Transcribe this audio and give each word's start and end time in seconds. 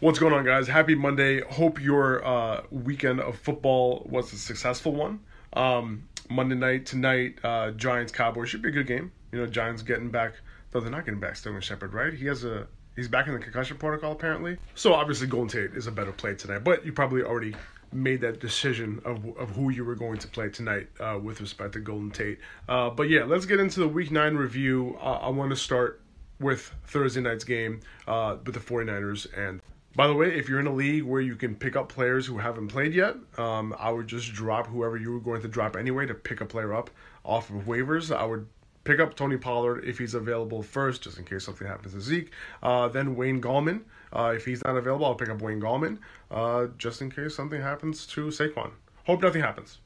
What's 0.00 0.18
going 0.18 0.32
on, 0.32 0.44
guys? 0.44 0.66
Happy 0.66 0.96
Monday. 0.96 1.40
Hope 1.42 1.80
your 1.80 2.26
uh, 2.26 2.62
weekend 2.72 3.20
of 3.20 3.38
football 3.38 4.04
was 4.10 4.32
a 4.32 4.36
successful 4.36 4.92
one. 4.92 5.20
Um, 5.52 6.08
Monday 6.28 6.56
night 6.56 6.84
tonight, 6.84 7.38
uh, 7.44 7.70
Giants 7.70 8.10
Cowboys 8.10 8.48
should 8.48 8.60
be 8.60 8.70
a 8.70 8.72
good 8.72 8.88
game. 8.88 9.12
You 9.30 9.38
know, 9.38 9.46
Giants 9.46 9.82
getting 9.82 10.10
back. 10.10 10.34
Though 10.72 10.80
they're 10.80 10.90
not 10.90 11.04
getting 11.04 11.20
back 11.20 11.36
Sterling 11.36 11.60
Shepard, 11.60 11.94
right? 11.94 12.12
He 12.12 12.26
has 12.26 12.44
a 12.44 12.66
he's 12.96 13.06
back 13.06 13.28
in 13.28 13.34
the 13.34 13.38
concussion 13.38 13.76
protocol 13.76 14.10
apparently. 14.10 14.58
So 14.74 14.94
obviously, 14.94 15.28
Golden 15.28 15.48
Tate 15.48 15.76
is 15.76 15.86
a 15.86 15.92
better 15.92 16.10
play 16.10 16.34
tonight. 16.34 16.64
But 16.64 16.84
you 16.84 16.92
probably 16.92 17.22
already 17.22 17.54
made 17.92 18.20
that 18.22 18.40
decision 18.40 19.00
of, 19.04 19.24
of 19.38 19.50
who 19.50 19.70
you 19.70 19.84
were 19.84 19.94
going 19.94 20.18
to 20.18 20.28
play 20.28 20.48
tonight 20.48 20.88
uh, 20.98 21.20
with 21.22 21.40
respect 21.40 21.74
to 21.74 21.78
Golden 21.78 22.10
Tate. 22.10 22.40
Uh, 22.68 22.90
but 22.90 23.08
yeah, 23.08 23.22
let's 23.22 23.46
get 23.46 23.60
into 23.60 23.78
the 23.78 23.88
Week 23.88 24.10
Nine 24.10 24.34
review. 24.34 24.98
Uh, 25.00 25.20
I 25.22 25.28
want 25.28 25.50
to 25.50 25.56
start 25.56 26.00
with 26.40 26.74
Thursday 26.88 27.20
night's 27.20 27.44
game 27.44 27.78
uh, 28.08 28.36
with 28.44 28.54
the 28.54 28.60
49ers 28.60 29.26
and 29.38 29.60
by 29.96 30.06
the 30.06 30.14
way, 30.14 30.36
if 30.36 30.48
you're 30.48 30.60
in 30.60 30.66
a 30.66 30.72
league 30.72 31.04
where 31.04 31.20
you 31.20 31.36
can 31.36 31.54
pick 31.54 31.76
up 31.76 31.88
players 31.88 32.26
who 32.26 32.38
haven't 32.38 32.68
played 32.68 32.94
yet, 32.94 33.16
um, 33.38 33.74
I 33.78 33.90
would 33.90 34.08
just 34.08 34.32
drop 34.32 34.66
whoever 34.66 34.96
you 34.96 35.12
were 35.12 35.20
going 35.20 35.42
to 35.42 35.48
drop 35.48 35.76
anyway 35.76 36.06
to 36.06 36.14
pick 36.14 36.40
a 36.40 36.46
player 36.46 36.74
up 36.74 36.90
off 37.24 37.50
of 37.50 37.64
waivers. 37.64 38.14
I 38.14 38.24
would 38.24 38.46
pick 38.82 39.00
up 39.00 39.14
Tony 39.14 39.36
Pollard 39.36 39.84
if 39.84 39.98
he's 39.98 40.14
available 40.14 40.62
first, 40.62 41.02
just 41.02 41.18
in 41.18 41.24
case 41.24 41.44
something 41.44 41.66
happens 41.66 41.94
to 41.94 42.00
Zeke. 42.00 42.32
Uh, 42.62 42.88
then 42.88 43.14
Wayne 43.14 43.40
Gallman. 43.40 43.82
Uh, 44.12 44.32
if 44.36 44.44
he's 44.44 44.62
not 44.64 44.76
available, 44.76 45.06
I'll 45.06 45.14
pick 45.14 45.28
up 45.28 45.42
Wayne 45.42 45.60
Gallman, 45.60 45.98
uh, 46.30 46.66
just 46.78 47.00
in 47.00 47.10
case 47.10 47.34
something 47.34 47.60
happens 47.60 48.06
to 48.08 48.26
Saquon. 48.26 48.72
Hope 49.06 49.22
nothing 49.22 49.42
happens. 49.42 49.78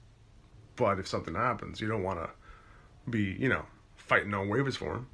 But 0.76 0.98
if 0.98 1.08
something 1.08 1.34
happens, 1.34 1.80
you 1.80 1.88
don't 1.88 2.02
want 2.02 2.20
to 2.20 2.30
be, 3.10 3.36
you 3.38 3.48
know, 3.48 3.64
fighting 3.96 4.32
on 4.34 4.48
waivers 4.48 4.76
for 4.76 4.94
him. 4.94 5.06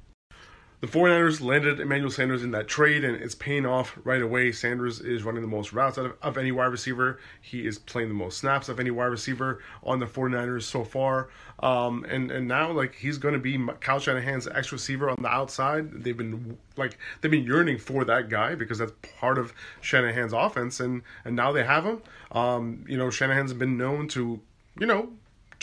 The 0.85 0.91
49ers 0.91 1.41
landed 1.41 1.79
Emmanuel 1.79 2.11
Sanders 2.11 2.43
in 2.43 2.51
that 2.51 2.67
trade, 2.67 3.03
and 3.03 3.15
it's 3.15 3.33
paying 3.33 3.65
off 3.65 3.97
right 4.03 4.21
away. 4.21 4.51
Sanders 4.51 4.99
is 4.99 5.23
running 5.23 5.41
the 5.41 5.47
most 5.47 5.73
routes 5.73 5.97
out 5.97 6.05
of, 6.05 6.13
of, 6.21 6.37
any 6.37 6.51
wide 6.51 6.65
receiver. 6.65 7.19
He 7.41 7.65
is 7.65 7.79
playing 7.79 8.09
the 8.09 8.13
most 8.13 8.37
snaps 8.37 8.69
of 8.69 8.79
any 8.79 8.91
wide 8.91 9.07
receiver 9.07 9.63
on 9.81 9.97
the 9.97 10.05
49ers 10.05 10.61
so 10.61 10.83
far. 10.83 11.29
Um, 11.57 12.05
and, 12.07 12.29
and 12.29 12.47
now, 12.47 12.71
like, 12.71 12.93
he's 12.93 13.17
going 13.17 13.33
to 13.33 13.39
be 13.39 13.57
Kyle 13.79 13.97
Shanahan's 13.97 14.47
X 14.47 14.71
receiver 14.71 15.09
on 15.09 15.17
the 15.19 15.27
outside. 15.27 16.03
They've 16.03 16.15
been, 16.15 16.55
like, 16.77 16.99
they've 17.19 17.31
been 17.31 17.45
yearning 17.45 17.79
for 17.79 18.05
that 18.05 18.29
guy 18.29 18.53
because 18.53 18.77
that's 18.77 18.93
part 19.19 19.39
of 19.39 19.53
Shanahan's 19.81 20.33
offense, 20.33 20.79
and, 20.79 21.01
and 21.23 21.35
now 21.35 21.51
they 21.51 21.63
have 21.63 21.83
him. 21.83 22.03
Um, 22.31 22.85
you 22.87 22.99
know, 22.99 23.09
Shanahan's 23.09 23.53
been 23.53 23.75
known 23.75 24.07
to, 24.09 24.39
you 24.79 24.85
know, 24.85 25.09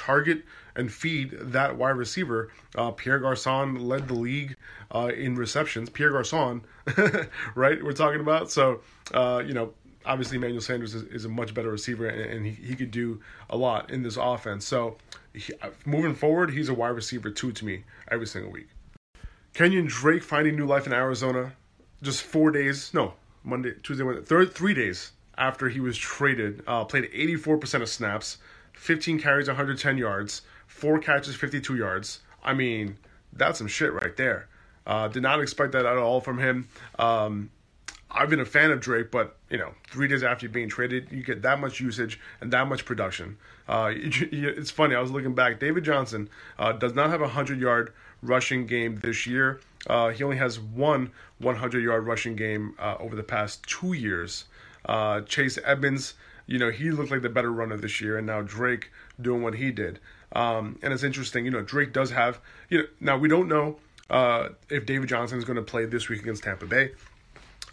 target 0.04 0.44
and 0.76 0.90
feed 0.92 1.30
that 1.32 1.76
wide 1.76 1.96
receiver. 1.96 2.50
Uh, 2.76 2.90
Pierre 2.90 3.18
Garcon 3.18 3.86
led 3.86 4.08
the 4.08 4.14
league 4.14 4.56
uh, 4.94 5.10
in 5.14 5.36
receptions. 5.36 5.90
Pierre 5.90 6.10
Garcon, 6.10 6.62
right? 7.54 7.82
We're 7.82 7.92
talking 7.92 8.20
about. 8.20 8.50
So, 8.50 8.80
uh, 9.12 9.42
you 9.46 9.54
know, 9.54 9.72
obviously 10.04 10.38
Emmanuel 10.38 10.60
Sanders 10.60 10.94
is, 10.94 11.02
is, 11.04 11.24
a 11.24 11.28
much 11.28 11.54
better 11.54 11.70
receiver, 11.70 12.06
and, 12.06 12.20
and 12.20 12.46
he, 12.46 12.52
he 12.52 12.74
could 12.74 12.90
do 12.90 13.20
a 13.50 13.56
lot 13.56 13.90
in 13.90 14.02
this 14.02 14.16
offense. 14.16 14.66
So, 14.66 14.96
he, 15.34 15.52
moving 15.84 16.14
forward, 16.14 16.50
he's 16.50 16.68
a 16.68 16.74
wide 16.74 16.88
receiver 16.88 17.30
two 17.30 17.52
to 17.52 17.64
me 17.64 17.84
every 18.10 18.26
single 18.26 18.50
week. 18.50 18.68
Kenyan 19.54 19.86
Drake 19.86 20.22
finding 20.22 20.56
new 20.56 20.66
life 20.66 20.86
in 20.86 20.92
Arizona, 20.92 21.52
just 22.02 22.22
four 22.22 22.50
days, 22.50 22.92
no, 22.94 23.14
Monday, 23.44 23.74
Tuesday, 23.82 24.02
Wednesday, 24.02 24.24
third, 24.24 24.54
three 24.54 24.74
days 24.74 25.12
after 25.36 25.68
he 25.68 25.80
was 25.80 25.96
traded, 25.96 26.62
uh, 26.66 26.84
played 26.84 27.10
84% 27.12 27.82
of 27.82 27.88
snaps, 27.88 28.38
15 28.74 29.20
carries, 29.20 29.48
110 29.48 29.98
yards, 29.98 30.42
four 30.66 30.98
catches, 30.98 31.34
52 31.34 31.76
yards. 31.76 32.20
I 32.42 32.54
mean, 32.54 32.96
that's 33.32 33.58
some 33.58 33.68
shit 33.68 33.92
right 33.92 34.16
there. 34.16 34.48
Uh, 34.86 35.08
did 35.08 35.22
not 35.22 35.40
expect 35.40 35.72
that 35.72 35.86
at 35.86 35.96
all 35.96 36.20
from 36.20 36.38
him. 36.38 36.68
Um, 36.98 37.50
I've 38.10 38.28
been 38.28 38.40
a 38.40 38.44
fan 38.44 38.70
of 38.70 38.80
Drake, 38.80 39.10
but 39.10 39.36
you 39.48 39.56
know, 39.56 39.72
three 39.88 40.08
days 40.08 40.22
after 40.22 40.48
being 40.48 40.68
traded, 40.68 41.08
you 41.10 41.22
get 41.22 41.42
that 41.42 41.60
much 41.60 41.80
usage 41.80 42.20
and 42.40 42.52
that 42.52 42.68
much 42.68 42.84
production. 42.84 43.38
Uh, 43.68 43.92
it's 43.94 44.70
funny. 44.70 44.94
I 44.94 45.00
was 45.00 45.10
looking 45.10 45.34
back. 45.34 45.60
David 45.60 45.84
Johnson 45.84 46.28
uh, 46.58 46.72
does 46.72 46.94
not 46.94 47.10
have 47.10 47.22
a 47.22 47.28
hundred 47.28 47.58
yard 47.60 47.92
rushing 48.22 48.66
game 48.66 48.96
this 48.96 49.26
year. 49.26 49.60
Uh, 49.86 50.10
he 50.10 50.22
only 50.22 50.36
has 50.36 50.60
one 50.60 51.10
100 51.38 51.82
yard 51.82 52.06
rushing 52.06 52.36
game 52.36 52.74
uh, 52.78 52.96
over 53.00 53.16
the 53.16 53.22
past 53.22 53.62
two 53.64 53.94
years. 53.94 54.44
Uh, 54.84 55.22
Chase 55.22 55.58
Edmonds, 55.64 56.14
you 56.46 56.58
know, 56.58 56.70
he 56.70 56.90
looked 56.90 57.10
like 57.10 57.22
the 57.22 57.28
better 57.28 57.52
runner 57.52 57.76
this 57.76 58.00
year, 58.00 58.18
and 58.18 58.26
now 58.26 58.42
Drake 58.42 58.90
doing 59.20 59.42
what 59.42 59.54
he 59.54 59.70
did. 59.70 59.98
Um, 60.32 60.78
and 60.82 60.92
it's 60.92 61.02
interesting, 61.02 61.44
you 61.44 61.50
know, 61.50 61.62
Drake 61.62 61.92
does 61.92 62.10
have, 62.10 62.40
you 62.70 62.78
know, 62.78 62.84
now 63.00 63.18
we 63.18 63.28
don't 63.28 63.48
know 63.48 63.76
uh, 64.10 64.50
if 64.70 64.86
David 64.86 65.08
Johnson 65.08 65.38
is 65.38 65.44
going 65.44 65.56
to 65.56 65.62
play 65.62 65.84
this 65.84 66.08
week 66.08 66.20
against 66.20 66.44
Tampa 66.44 66.66
Bay. 66.66 66.92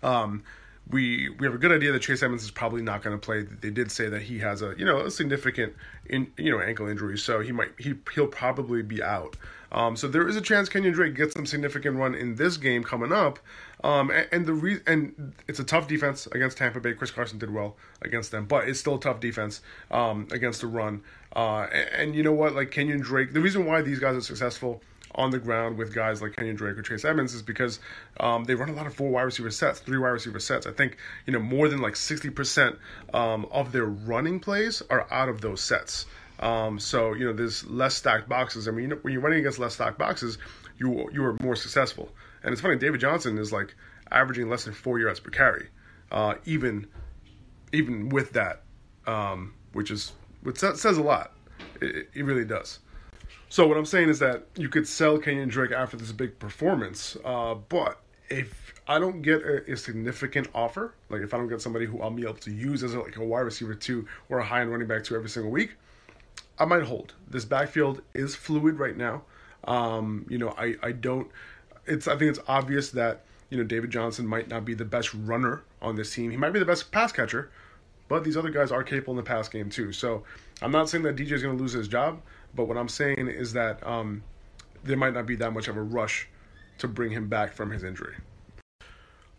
Um, 0.03 0.44
we 0.90 1.29
we 1.29 1.46
have 1.46 1.53
a 1.53 1.58
good 1.58 1.72
idea 1.72 1.91
that 1.91 2.02
Chase 2.02 2.24
Edmonds 2.24 2.44
is 2.44 2.52
probably 2.52 2.81
not 2.81 3.03
going 3.03 3.18
to 3.18 3.24
play. 3.24 3.44
They 3.44 3.69
did 3.69 3.91
say 3.91 4.09
that 4.09 4.24
he 4.24 4.40
has 4.40 4.62
a 4.62 4.74
you 4.78 4.85
know 4.85 5.02
a 5.02 5.12
significant 5.12 5.74
in 6.06 6.31
you 6.38 6.52
know 6.52 6.59
ankle 6.59 6.88
injury, 6.88 7.18
so 7.18 7.41
he 7.41 7.52
might 7.52 7.69
he 7.78 7.94
he'll 8.16 8.28
probably 8.28 8.81
be 8.81 9.03
out. 9.03 9.35
Um, 9.72 9.96
so 9.96 10.08
there 10.08 10.28
is 10.28 10.35
a 10.35 10.41
chance 10.41 10.68
Kenyan 10.68 10.94
Drake 10.94 11.16
gets 11.16 11.34
some 11.34 11.46
significant 11.46 11.97
run 11.97 12.16
in 12.16 12.35
this 12.35 12.58
game 12.58 12.84
coming 12.84 13.12
up. 13.12 13.40
Um, 13.84 14.12
and, 14.12 14.28
and, 14.31 14.45
the 14.45 14.53
re- 14.53 14.81
and 14.85 15.34
it's 15.47 15.59
a 15.59 15.63
tough 15.63 15.88
defense 15.88 16.28
against 16.28 16.57
Tampa 16.57 16.79
Bay. 16.79 16.94
Chris 16.94 17.12
Carson 17.12 17.40
did 17.40 17.53
well 17.53 17.78
against 18.01 18.31
them, 18.31 18.45
but 18.45 18.67
it's 18.67 18.79
still 18.79 18.95
a 18.95 19.00
tough 19.00 19.19
defense 19.19 19.62
um, 19.90 20.28
against 20.31 20.62
the 20.62 20.67
run. 20.67 21.01
Uh, 21.35 21.67
and, 21.72 21.90
and, 21.90 22.16
you 22.16 22.23
know 22.23 22.34
what? 22.34 22.56
Like 22.56 22.72
Kenyan 22.72 23.01
Drake, 23.01 23.34
the 23.34 23.40
reason 23.40 23.66
why 23.66 23.81
these 23.81 24.00
guys 24.00 24.16
are 24.16 24.22
successful 24.22 24.81
on 25.16 25.31
the 25.31 25.40
ground 25.40 25.78
with 25.78 25.94
guys 25.94 26.22
like 26.22 26.34
Kenyan 26.34 26.55
Drake 26.55 26.78
or 26.78 26.81
Chase 26.81 27.03
Edmonds 27.03 27.34
is 27.34 27.41
because 27.41 27.79
um, 28.20 28.43
they 28.43 28.55
run 28.55 28.70
a 28.70 28.73
lot 28.73 28.85
of 28.85 28.93
four 28.93 29.09
wide 29.09 29.23
receiver 29.23 29.52
sets, 29.52 29.79
three 29.79 29.97
wide 29.97 30.09
receiver 30.09 30.40
sets. 30.40 30.67
I 30.67 30.72
think 30.72 30.97
you 31.26 31.34
know 31.34 31.40
more 31.40 31.67
than 31.67 31.81
like 31.81 31.96
sixty 31.96 32.29
percent 32.29 32.78
um, 33.14 33.47
of 33.52 33.72
their 33.72 33.85
running 33.85 34.40
plays 34.40 34.84
are 34.90 35.08
out 35.11 35.29
of 35.29 35.41
those 35.41 35.61
sets. 35.61 36.05
Um, 36.40 36.79
so 36.79 37.14
you 37.14 37.26
know 37.26 37.34
there's 37.34 37.66
less 37.66 37.96
stacked 37.96 38.29
boxes. 38.29 38.67
I 38.67 38.72
mean, 38.72 38.84
you 38.84 38.87
know, 38.90 38.99
when 39.02 39.14
you're 39.14 39.22
running 39.22 39.40
against 39.40 39.59
less 39.59 39.73
stacked 39.73 39.97
boxes, 39.97 40.37
you 40.78 41.09
you 41.11 41.23
are 41.26 41.35
more 41.41 41.55
successful. 41.55 42.09
And 42.44 42.52
it's 42.52 42.62
funny, 42.62 42.78
David 42.78 43.00
Johnson 43.02 43.38
is 43.38 43.52
like 43.52 43.76
averaging 44.12 44.50
less 44.50 44.66
than 44.66 44.74
four 44.74 45.00
yards 45.00 45.20
per 45.20 45.30
carry, 45.30 45.68
uh, 46.12 46.36
even 46.46 46.88
even 47.72 48.09
with 48.09 48.34
that, 48.34 48.64
um, 49.06 49.53
which 49.74 49.91
is 49.91 50.14
which 50.41 50.58
says 50.58 50.97
a 50.97 51.03
lot. 51.03 51.34
It, 51.82 52.09
it, 52.14 52.24
really 52.24 52.46
does. 52.46 52.80
So 53.50 53.68
what 53.68 53.78
I'm 53.78 53.86
saying 53.86 54.09
is 54.09 54.20
that 54.20 54.46
you 54.56 54.70
could 54.70 54.88
sell 54.88 55.18
Kenyan 55.18 55.50
Drake 55.50 55.72
after 55.72 55.97
this 55.97 56.12
big 56.12 56.40
performance, 56.40 57.18
uh, 57.24 57.56
but 57.56 58.00
if 58.30 58.74
I 58.88 59.00
don't 59.00 59.22
get 59.22 59.41
a, 59.41 59.72
a, 59.72 59.78
significant 59.78 60.47
offer, 60.53 60.94
like 61.09 61.22
if 61.22 61.34
I 61.34 61.38
don't 61.38 61.47
get 61.47 61.62
somebody 61.62 61.86
who 61.86 62.02
I'll 62.02 62.12
be 62.12 62.24
able 62.24 62.36
to 62.36 62.52
use 62.52 62.84
as 62.84 62.94
a, 62.94 63.00
like 63.00 63.18
a 63.18 63.24
wide 63.24 63.41
receiver 63.41 63.74
two 63.74 64.08
or 64.30 64.40
a 64.40 64.46
high 64.46 64.62
end 64.62 64.72
running 64.72 64.88
back 64.88 65.03
two 65.03 65.16
every 65.16 65.30
single 65.30 65.52
week, 65.52 65.76
I 66.58 66.66
might 66.66 66.84
hold. 66.84 67.14
This 67.28 67.46
backfield 67.46 68.02
is 68.14 68.36
fluid 68.36 68.80
right 68.80 68.96
now. 68.96 69.24
Um, 69.66 70.26
you 70.30 70.38
know, 70.38 70.53
I, 70.58 70.76
I 70.82 70.91
don't. 70.91 71.30
It's 71.90 72.08
I 72.08 72.16
think 72.18 72.30
it's 72.32 72.40
obvious 72.47 72.91
that 72.91 73.24
you 73.50 73.58
know 73.58 73.64
David 73.64 73.90
Johnson 73.90 74.26
might 74.26 74.47
not 74.47 74.66
be 74.66 74.74
the 74.74 74.86
best 74.86 75.14
runner 75.14 75.64
on 75.82 75.96
this 75.96 76.14
team. 76.14 76.32
He 76.32 76.38
might 76.38 76.52
be 76.52 76.59
the 76.59 76.66
best 76.66 76.91
pass 76.91 77.12
catcher, 77.12 77.52
but 78.08 78.24
these 78.24 78.38
other 78.38 78.50
guys 78.50 78.72
are 78.72 78.84
capable 78.84 79.14
in 79.14 79.18
the 79.18 79.24
pass 79.24 79.50
game 79.50 79.70
too. 79.70 79.91
So 79.91 80.24
I'm 80.62 80.72
not 80.72 80.90
saying 80.90 81.03
that 81.03 81.16
DJ 81.16 81.32
is 81.32 81.44
going 81.44 81.58
to 81.58 81.62
lose 81.62 81.74
his 81.74 81.88
job, 81.88 82.22
but 82.56 82.66
what 82.66 82.78
I'm 82.78 82.90
saying 82.90 83.28
is 83.28 83.53
that 83.53 83.86
um, 83.86 84.24
there 84.84 84.97
might 84.97 85.14
not 85.14 85.26
be 85.26 85.36
that 85.38 85.52
much 85.52 85.68
of 85.68 85.78
a 85.78 85.82
rush 85.82 86.28
to 86.80 86.88
bring 86.88 87.12
him 87.12 87.28
back 87.28 87.53
from 87.53 87.72
his 87.72 87.84
injury. 87.84 88.16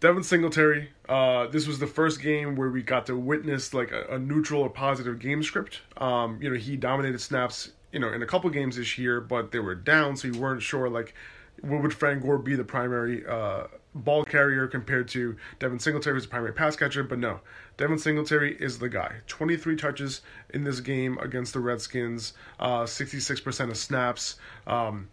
Devin 0.01 0.23
Singletary, 0.23 0.89
uh, 1.11 1.47
this 1.49 1.67
was 1.67 1.79
the 1.79 1.87
first 1.87 2.23
game 2.23 2.57
where 2.57 2.71
we 2.71 2.83
got 2.83 3.05
to 3.07 3.17
witness 3.17 3.75
like 3.75 3.93
a, 3.93 4.15
a 4.15 4.19
neutral 4.19 4.63
or 4.63 4.71
positive 4.71 5.19
game 5.19 5.43
script. 5.43 5.81
Um, 5.99 6.39
you 6.41 6.49
know, 6.49 6.57
he 6.57 6.77
dominated 6.77 7.21
snaps, 7.21 7.73
you 7.93 8.01
know, 8.01 8.11
in 8.11 8.23
a 8.23 8.27
couple 8.27 8.49
games 8.49 8.77
this 8.77 8.97
year, 8.97 9.21
but 9.21 9.53
they 9.53 9.59
were 9.59 9.75
down, 9.75 10.17
so 10.17 10.29
you 10.29 10.41
weren't 10.41 10.63
sure 10.63 10.89
like 10.89 11.15
would 11.63 11.95
Frank 11.95 12.23
Gore 12.23 12.39
be 12.39 12.55
the 12.55 12.65
primary 12.65 13.27
uh, 13.27 13.65
ball 13.95 14.25
carrier 14.25 14.67
compared 14.67 15.09
to 15.09 15.37
Devin 15.59 15.79
Singletary, 15.79 16.15
who's 16.15 16.25
the 16.25 16.29
primary 16.29 16.53
pass 16.53 16.77
catcher. 16.77 17.03
But 17.03 17.19
no, 17.19 17.41
Devin 17.77 17.99
Singletary 17.99 18.57
is 18.57 18.79
the 18.79 18.89
guy. 18.89 19.17
23 19.27 19.77
touches 19.77 20.23
in 20.51 20.65
this 20.65 20.81
game 20.81 21.19
against 21.19 21.53
the 21.53 21.61
Redskins, 21.61 22.35
uh, 22.59 22.83
66% 22.83 23.71
of 23.71 23.77
snaps. 23.77 24.37
Um, 24.67 25.09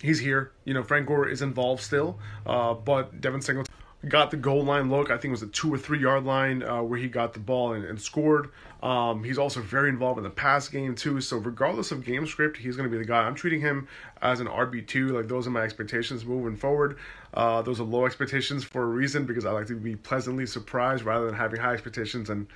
he's 0.00 0.18
here. 0.18 0.52
You 0.64 0.74
know, 0.74 0.82
Frank 0.82 1.06
Gore 1.06 1.28
is 1.28 1.42
involved 1.42 1.82
still, 1.82 2.18
uh, 2.46 2.74
but 2.74 3.20
Devin 3.20 3.40
Singletary 3.40 3.74
got 4.08 4.30
the 4.30 4.36
goal 4.36 4.64
line 4.64 4.90
look. 4.90 5.10
I 5.10 5.14
think 5.14 5.26
it 5.26 5.30
was 5.30 5.42
a 5.42 5.48
two 5.48 5.72
or 5.72 5.78
three 5.78 6.00
yard 6.00 6.24
line 6.24 6.62
uh, 6.62 6.82
where 6.82 6.98
he 6.98 7.08
got 7.08 7.32
the 7.32 7.40
ball 7.40 7.72
and, 7.72 7.84
and 7.84 8.00
scored. 8.00 8.50
Um, 8.82 9.24
he's 9.24 9.38
also 9.38 9.60
very 9.60 9.88
involved 9.88 10.18
in 10.18 10.24
the 10.24 10.30
pass 10.30 10.68
game 10.68 10.94
too. 10.94 11.20
So 11.20 11.36
regardless 11.36 11.92
of 11.92 12.04
game 12.04 12.26
script, 12.26 12.56
he's 12.56 12.76
going 12.76 12.88
to 12.88 12.90
be 12.90 12.98
the 12.98 13.08
guy. 13.08 13.22
I'm 13.22 13.34
treating 13.34 13.60
him 13.60 13.88
as 14.22 14.40
an 14.40 14.46
RB 14.46 14.86
two. 14.86 15.08
Like 15.08 15.28
those 15.28 15.46
are 15.46 15.50
my 15.50 15.62
expectations 15.62 16.24
moving 16.24 16.56
forward. 16.56 16.98
Uh, 17.34 17.62
those 17.62 17.80
are 17.80 17.84
low 17.84 18.06
expectations 18.06 18.64
for 18.64 18.82
a 18.82 18.86
reason 18.86 19.26
because 19.26 19.44
I 19.44 19.50
like 19.50 19.66
to 19.66 19.76
be 19.76 19.96
pleasantly 19.96 20.46
surprised 20.46 21.04
rather 21.04 21.26
than 21.26 21.34
having 21.34 21.60
high 21.60 21.74
expectations 21.74 22.30
and. 22.30 22.46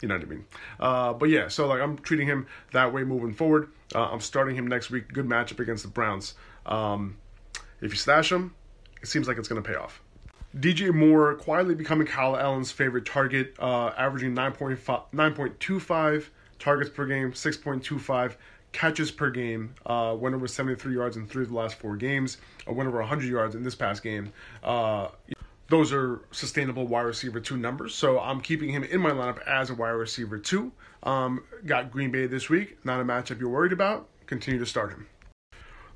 You 0.00 0.08
know 0.08 0.16
what 0.16 0.24
I 0.24 0.26
mean? 0.26 0.44
Uh, 0.80 1.12
but 1.12 1.28
yeah, 1.28 1.46
so 1.46 1.68
like 1.68 1.80
I'm 1.80 1.96
treating 1.96 2.26
him 2.26 2.48
that 2.72 2.92
way 2.92 3.04
moving 3.04 3.32
forward. 3.32 3.68
Uh, 3.94 4.08
I'm 4.10 4.18
starting 4.18 4.56
him 4.56 4.66
next 4.66 4.90
week. 4.90 5.06
Good 5.12 5.28
matchup 5.28 5.60
against 5.60 5.84
the 5.84 5.90
Browns. 5.90 6.34
Um, 6.66 7.18
if 7.80 7.92
you 7.92 7.96
stash 7.96 8.32
him, 8.32 8.52
it 9.00 9.06
seems 9.06 9.28
like 9.28 9.38
it's 9.38 9.46
going 9.46 9.62
to 9.62 9.68
pay 9.68 9.76
off. 9.76 10.02
DJ 10.58 10.92
Moore 10.92 11.34
quietly 11.34 11.74
becoming 11.74 12.06
Kyle 12.06 12.36
Allen's 12.36 12.70
favorite 12.70 13.06
target, 13.06 13.54
uh, 13.58 13.92
averaging 13.96 14.34
9.25 14.34 16.26
targets 16.58 16.90
per 16.90 17.06
game, 17.06 17.32
6.25 17.32 18.36
catches 18.72 19.10
per 19.10 19.30
game, 19.30 19.74
uh, 19.86 20.14
went 20.18 20.34
over 20.34 20.46
73 20.46 20.94
yards 20.94 21.16
in 21.16 21.26
three 21.26 21.44
of 21.44 21.50
the 21.50 21.54
last 21.54 21.78
four 21.78 21.96
games, 21.96 22.38
uh, 22.68 22.72
went 22.72 22.86
over 22.86 22.98
100 22.98 23.28
yards 23.28 23.54
in 23.54 23.62
this 23.62 23.74
past 23.74 24.02
game. 24.02 24.32
Uh, 24.62 25.08
those 25.68 25.90
are 25.90 26.20
sustainable 26.32 26.86
wide 26.86 27.02
receiver 27.02 27.40
two 27.40 27.56
numbers, 27.56 27.94
so 27.94 28.20
I'm 28.20 28.42
keeping 28.42 28.68
him 28.68 28.84
in 28.84 29.00
my 29.00 29.10
lineup 29.10 29.40
as 29.46 29.70
a 29.70 29.74
wide 29.74 29.90
receiver 29.90 30.38
two. 30.38 30.72
Um, 31.02 31.44
got 31.64 31.90
Green 31.90 32.10
Bay 32.10 32.26
this 32.26 32.50
week, 32.50 32.78
not 32.84 33.00
a 33.00 33.04
matchup 33.04 33.40
you're 33.40 33.48
worried 33.48 33.72
about. 33.72 34.08
Continue 34.26 34.60
to 34.60 34.66
start 34.66 34.90
him. 34.90 35.06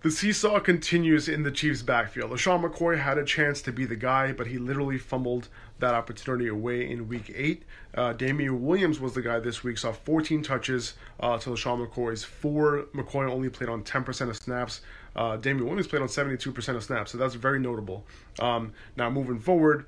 The 0.03 0.11
seesaw 0.11 0.61
continues 0.61 1.29
in 1.29 1.43
the 1.43 1.51
Chiefs' 1.51 1.83
backfield. 1.83 2.31
LeSean 2.31 2.63
McCoy 2.63 2.99
had 2.99 3.17
a 3.17 3.25
chance 3.25 3.63
to 3.63 3.73
be 3.73 3.87
the 3.87 3.97
guy, 3.97 4.31
but 4.31 4.47
he 4.47 4.59
literally 4.59 4.99
fumbled 4.99 5.49
that 5.79 5.95
opportunity 5.95 6.49
away 6.49 6.89
in 6.89 7.09
week 7.09 7.33
eight. 7.35 7.65
Uh, 7.95 8.13
Damien 8.13 8.63
Williams 8.63 9.01
was 9.01 9.15
the 9.15 9.23
guy 9.23 9.41
this 9.41 9.65
week, 9.65 9.79
saw 9.79 9.93
14 9.93 10.43
touches 10.43 10.95
uh, 11.19 11.39
to 11.39 11.51
LeSean 11.51 11.87
McCoy's 11.87 12.25
four. 12.25 12.85
McCoy 12.95 13.29
only 13.29 13.49
played 13.49 13.71
on 13.71 13.83
10% 13.83 14.29
of 14.29 14.37
snaps. 14.37 14.83
Uh, 15.17 15.39
Damien 15.39 15.65
Williams 15.65 15.87
played 15.87 16.03
on 16.03 16.09
72% 16.09 16.77
of 16.77 16.85
snaps, 16.85 17.13
so 17.13 17.19
that's 17.19 17.35
very 17.35 17.59
notable. 17.59 18.05
Um, 18.39 18.75
now, 18.97 19.09
moving 19.09 19.41
forward, 19.41 19.87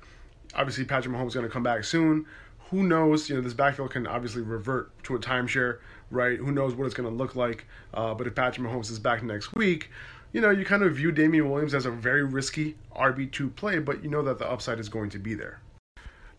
obviously 0.55 0.85
Patrick 0.85 1.15
Mahomes 1.15 1.27
is 1.27 1.33
going 1.35 1.45
to 1.45 1.51
come 1.51 1.63
back 1.63 1.83
soon. 1.83 2.25
Who 2.71 2.83
knows? 2.83 3.29
You 3.29 3.35
know, 3.35 3.41
this 3.41 3.53
backfield 3.53 3.91
can 3.91 4.05
obviously 4.05 4.41
revert 4.41 4.91
to 5.03 5.15
a 5.15 5.19
timeshare 5.19 5.79
right? 6.11 6.37
Who 6.37 6.51
knows 6.51 6.75
what 6.75 6.85
it's 6.85 6.95
going 6.95 7.09
to 7.09 7.15
look 7.15 7.35
like? 7.35 7.65
Uh, 7.93 8.13
but 8.13 8.27
if 8.27 8.35
Patrick 8.35 8.67
Mahomes 8.67 8.91
is 8.91 8.99
back 8.99 9.23
next 9.23 9.53
week, 9.55 9.89
you 10.31 10.41
know, 10.41 10.49
you 10.49 10.65
kind 10.65 10.83
of 10.83 10.95
view 10.95 11.11
Damien 11.11 11.49
Williams 11.49 11.73
as 11.73 11.85
a 11.85 11.91
very 11.91 12.23
risky 12.23 12.75
RB2 12.95 13.55
play, 13.55 13.79
but 13.79 14.03
you 14.03 14.09
know 14.09 14.21
that 14.23 14.37
the 14.37 14.49
upside 14.49 14.79
is 14.79 14.89
going 14.89 15.09
to 15.11 15.19
be 15.19 15.33
there. 15.33 15.59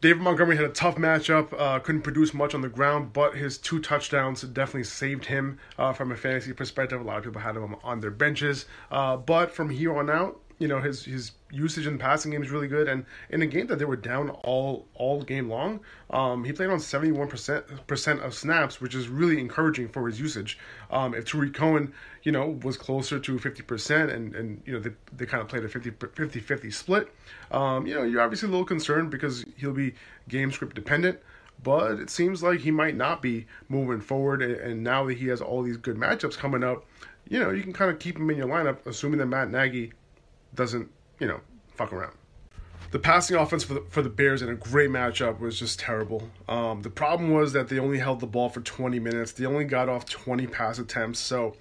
David 0.01 0.23
Montgomery 0.23 0.57
had 0.57 0.65
a 0.65 0.71
tough 0.71 0.97
matchup, 0.97 1.53
uh, 1.59 1.79
couldn't 1.79 2.01
produce 2.01 2.33
much 2.33 2.55
on 2.55 2.63
the 2.63 2.71
ground, 2.71 3.13
but 3.13 3.37
his 3.37 3.59
two 3.59 3.81
touchdowns 3.81 4.41
definitely 4.41 4.85
saved 4.85 5.27
him 5.27 5.59
uh, 5.77 5.93
from 5.93 6.11
a 6.11 6.17
fantasy 6.17 6.55
perspective. 6.55 7.01
A 7.01 7.05
lot 7.05 7.19
of 7.19 7.25
people 7.25 7.43
had 7.43 7.55
him 7.55 7.77
on 7.85 8.01
their 8.01 8.11
benches. 8.11 8.65
Uh, 8.91 9.19
but 9.19 9.51
from 9.51 9.69
here 9.69 9.95
on 9.95 10.09
out, 10.09 10.41
you 10.61 10.69
know 10.69 10.81
his 10.81 11.05
his 11.05 11.33
usage 11.51 11.87
in 11.87 11.95
the 11.95 11.99
passing 11.99 12.31
game 12.31 12.43
is 12.43 12.51
really 12.51 12.69
good, 12.69 12.87
and 12.87 13.05
in 13.31 13.41
a 13.43 13.47
game 13.47 13.67
that 13.67 13.79
they 13.79 13.85
were 13.87 13.97
down 13.97 14.29
all 14.31 14.87
all 14.95 15.23
game 15.23 15.49
long, 15.49 15.81
um, 16.11 16.45
he 16.45 16.53
played 16.53 16.69
on 16.69 16.79
seventy 16.79 17.11
one 17.11 17.27
percent 17.27 17.65
percent 17.87 18.21
of 18.21 18.35
snaps, 18.35 18.81
which 18.81 18.95
is 18.95 19.09
really 19.09 19.41
encouraging 19.41 19.89
for 19.89 20.07
his 20.07 20.21
usage. 20.21 20.59
Um, 20.91 21.15
if 21.15 21.25
Tarik 21.25 21.55
Cohen, 21.55 21.95
you 22.23 22.31
know, 22.31 22.61
was 22.63 22.77
closer 22.77 23.19
to 23.19 23.39
fifty 23.39 23.63
percent, 23.63 24.11
and 24.11 24.35
and 24.37 24.63
you 24.67 24.75
know 24.75 24.81
they 24.81 24.91
they 25.17 25.27
kind 25.27 25.41
of 25.41 25.49
played 25.49 25.65
a 25.65 25.69
50, 25.69 26.41
50 26.41 26.71
split, 26.71 27.13
um, 27.51 27.87
you 27.87 27.95
know 27.95 28.03
you're 28.03 28.21
obviously 28.21 28.49
a 28.49 28.53
little 28.53 28.67
concerned 28.67 29.11
because 29.11 29.45
he'll 29.57 29.73
be 29.73 29.95
game 30.29 30.53
script 30.53 30.77
dependent 30.77 31.19
but 31.63 31.99
it 32.01 32.09
seems 32.09 32.43
like 32.43 32.61
he 32.61 32.71
might 32.71 32.97
not 32.97 33.21
be 33.21 33.47
moving 33.69 34.01
forward. 34.01 34.41
And 34.41 34.83
now 34.83 35.05
that 35.05 35.19
he 35.19 35.27
has 35.27 35.43
all 35.43 35.63
these 35.63 35.77
good 35.77 35.97
matchups 35.97 36.39
coming 36.39 36.65
up, 36.65 36.87
you 37.29 37.39
know, 37.39 37.51
you 37.51 37.63
can 37.63 37.75
kind 37.75 37.91
of 37.91 37.99
keep 37.99 38.17
him 38.17 38.31
in 38.31 38.39
your 38.39 38.49
lineup, 38.49 38.87
assuming 38.87 39.19
that 39.19 39.27
Matt 39.27 39.51
Nagy 39.51 39.93
doesn't, 40.55 40.91
you 41.19 41.27
know, 41.27 41.41
fuck 41.77 41.93
around. 41.93 42.15
The 42.91 42.99
passing 42.99 43.37
offense 43.37 43.63
for 43.63 43.75
the, 43.75 43.85
for 43.89 44.03
the 44.03 44.09
Bears 44.09 44.43
in 44.43 44.49
a 44.49 44.55
great 44.55 44.91
matchup 44.91 45.39
was 45.39 45.59
just 45.59 45.79
terrible. 45.79 46.29
Um, 46.49 46.83
the 46.83 46.91
problem 46.91 47.31
was 47.31 47.53
that 47.53 47.69
they 47.69 47.79
only 47.79 47.99
held 47.99 48.19
the 48.19 48.27
ball 48.27 48.49
for 48.49 48.61
20 48.61 48.99
minutes. 48.99 49.33
They 49.33 49.47
only 49.47 49.65
got 49.65 49.89
off 49.89 50.07
20 50.07 50.49
pass 50.49 50.79
attempts. 50.79 51.21
So, 51.21 51.57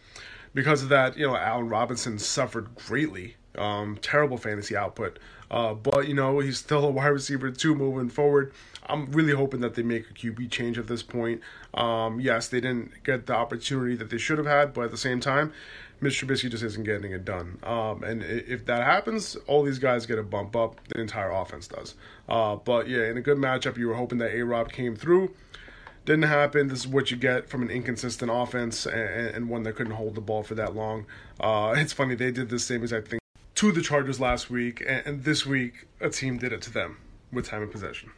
because 0.56 0.81
of 0.81 0.89
that, 0.89 1.18
you 1.18 1.27
know, 1.27 1.36
Allen 1.36 1.69
Robinson 1.69 2.18
suffered 2.18 2.74
greatly. 2.74 3.36
Um, 3.56 3.97
terrible 4.01 4.38
fantasy 4.38 4.75
output. 4.75 5.19
Uh, 5.51 5.75
but, 5.75 6.07
you 6.07 6.15
know, 6.15 6.39
he's 6.39 6.57
still 6.57 6.83
a 6.86 6.89
wide 6.89 7.07
receiver, 7.07 7.51
too, 7.51 7.75
moving 7.75 8.09
forward. 8.09 8.51
I'm 8.88 9.12
really 9.12 9.33
hoping 9.33 9.62
that 9.62 9.75
they 9.75 9.83
make 9.83 10.09
a 10.09 10.13
QB 10.13 10.50
change 10.50 10.80
at 10.80 10.88
this 10.88 11.03
point. 11.03 11.41
Um, 11.75 12.19
yes, 12.19 12.47
they 12.47 12.59
didn't 12.59 13.03
get 13.03 13.27
the 13.27 13.36
opportunity 13.36 13.95
that 13.95 14.09
they 14.09 14.18
should 14.18 14.39
have 14.39 14.47
had, 14.47 14.74
but 14.74 14.86
at 14.86 14.91
the 14.91 14.97
same 14.97 15.19
time, 15.19 15.53
Mr. 16.01 16.25
Trubisky 16.25 16.50
just 16.50 16.63
isn't 16.63 16.86
getting 16.86 17.12
it 17.12 17.25
done. 17.25 17.60
Um, 17.63 18.04
and 18.04 18.24
if 18.24 18.66
that 18.66 18.84
happens, 18.84 19.36
all 19.48 19.63
these 19.63 19.80
guys 19.80 20.06
get 20.06 20.18
a 20.18 20.24
bump 20.24 20.56
up. 20.56 20.79
The 20.88 21.01
entire 21.01 21.29
offense 21.32 21.68
does. 21.68 21.96
Uh, 22.27 22.56
but 22.56 22.88
yeah, 22.88 23.10
in 23.10 23.18
a 23.18 23.22
good 23.22 23.38
matchup, 23.38 23.77
you 23.77 23.88
were 23.88 23.96
hoping 23.96 24.18
that 24.20 24.34
A 24.34 24.44
Rob 24.44 24.72
came 24.72 24.96
through. 24.96 25.34
Didn't 26.06 26.24
happen. 26.24 26.70
This 26.70 26.79
is 26.79 26.88
what 26.88 27.12
you 27.12 27.18
get 27.18 27.50
from 27.50 27.62
an 27.62 27.70
inconsistent 27.70 28.32
offense 28.34 28.86
and, 28.86 28.96
and 28.96 29.50
one 29.50 29.63
that 29.63 29.75
couldn't 29.75 29.94
hold 29.94 30.15
the 30.15 30.22
ball 30.22 30.44
for 30.44 30.56
that 30.56 30.74
long. 30.75 31.06
Uh, 31.39 31.74
it's 31.77 31.94
funny, 31.94 32.15
they 32.15 32.32
did 32.32 32.50
the 32.50 32.60
same 32.60 32.82
exact 32.82 33.10
thing 33.10 33.20
to 33.60 33.74
the 33.74 33.82
Chargers 33.82 34.22
last 34.22 34.50
week, 34.50 34.82
and, 34.88 35.06
and 35.06 35.24
this 35.25 35.46
week, 35.46 35.86
a 36.00 36.10
team 36.10 36.38
did 36.38 36.53
it 36.53 36.62
to 36.62 36.72
them 36.72 36.98
with 37.29 37.46
time 37.46 37.62
of 37.62 37.70
possession 37.70 38.10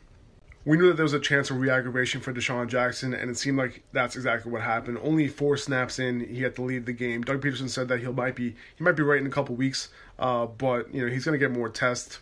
we 0.63 0.77
knew 0.77 0.87
that 0.87 0.95
there 0.95 1.03
was 1.03 1.13
a 1.13 1.19
chance 1.19 1.49
of 1.49 1.59
re-aggravation 1.59 2.21
for 2.21 2.33
DeSean 2.33 2.67
Jackson, 2.67 3.13
and 3.13 3.31
it 3.31 3.37
seemed 3.37 3.57
like 3.57 3.83
that's 3.93 4.15
exactly 4.15 4.51
what 4.51 4.61
happened. 4.61 4.99
Only 5.01 5.27
four 5.27 5.57
snaps 5.57 5.97
in, 5.97 6.19
he 6.19 6.41
had 6.41 6.55
to 6.55 6.61
leave 6.61 6.85
the 6.85 6.93
game. 6.93 7.23
Doug 7.23 7.41
Pederson 7.41 7.69
said 7.69 7.87
that 7.87 7.99
he 7.99 8.07
might 8.07 8.35
be 8.35 8.55
he 8.75 8.83
might 8.83 8.95
be 8.95 9.03
right 9.03 9.19
in 9.19 9.25
a 9.25 9.31
couple 9.31 9.55
weeks, 9.55 9.89
uh, 10.19 10.45
but 10.45 10.93
you 10.93 11.01
know 11.01 11.11
he's 11.11 11.25
going 11.25 11.39
to 11.39 11.43
get 11.43 11.55
more 11.55 11.69
tests. 11.69 12.19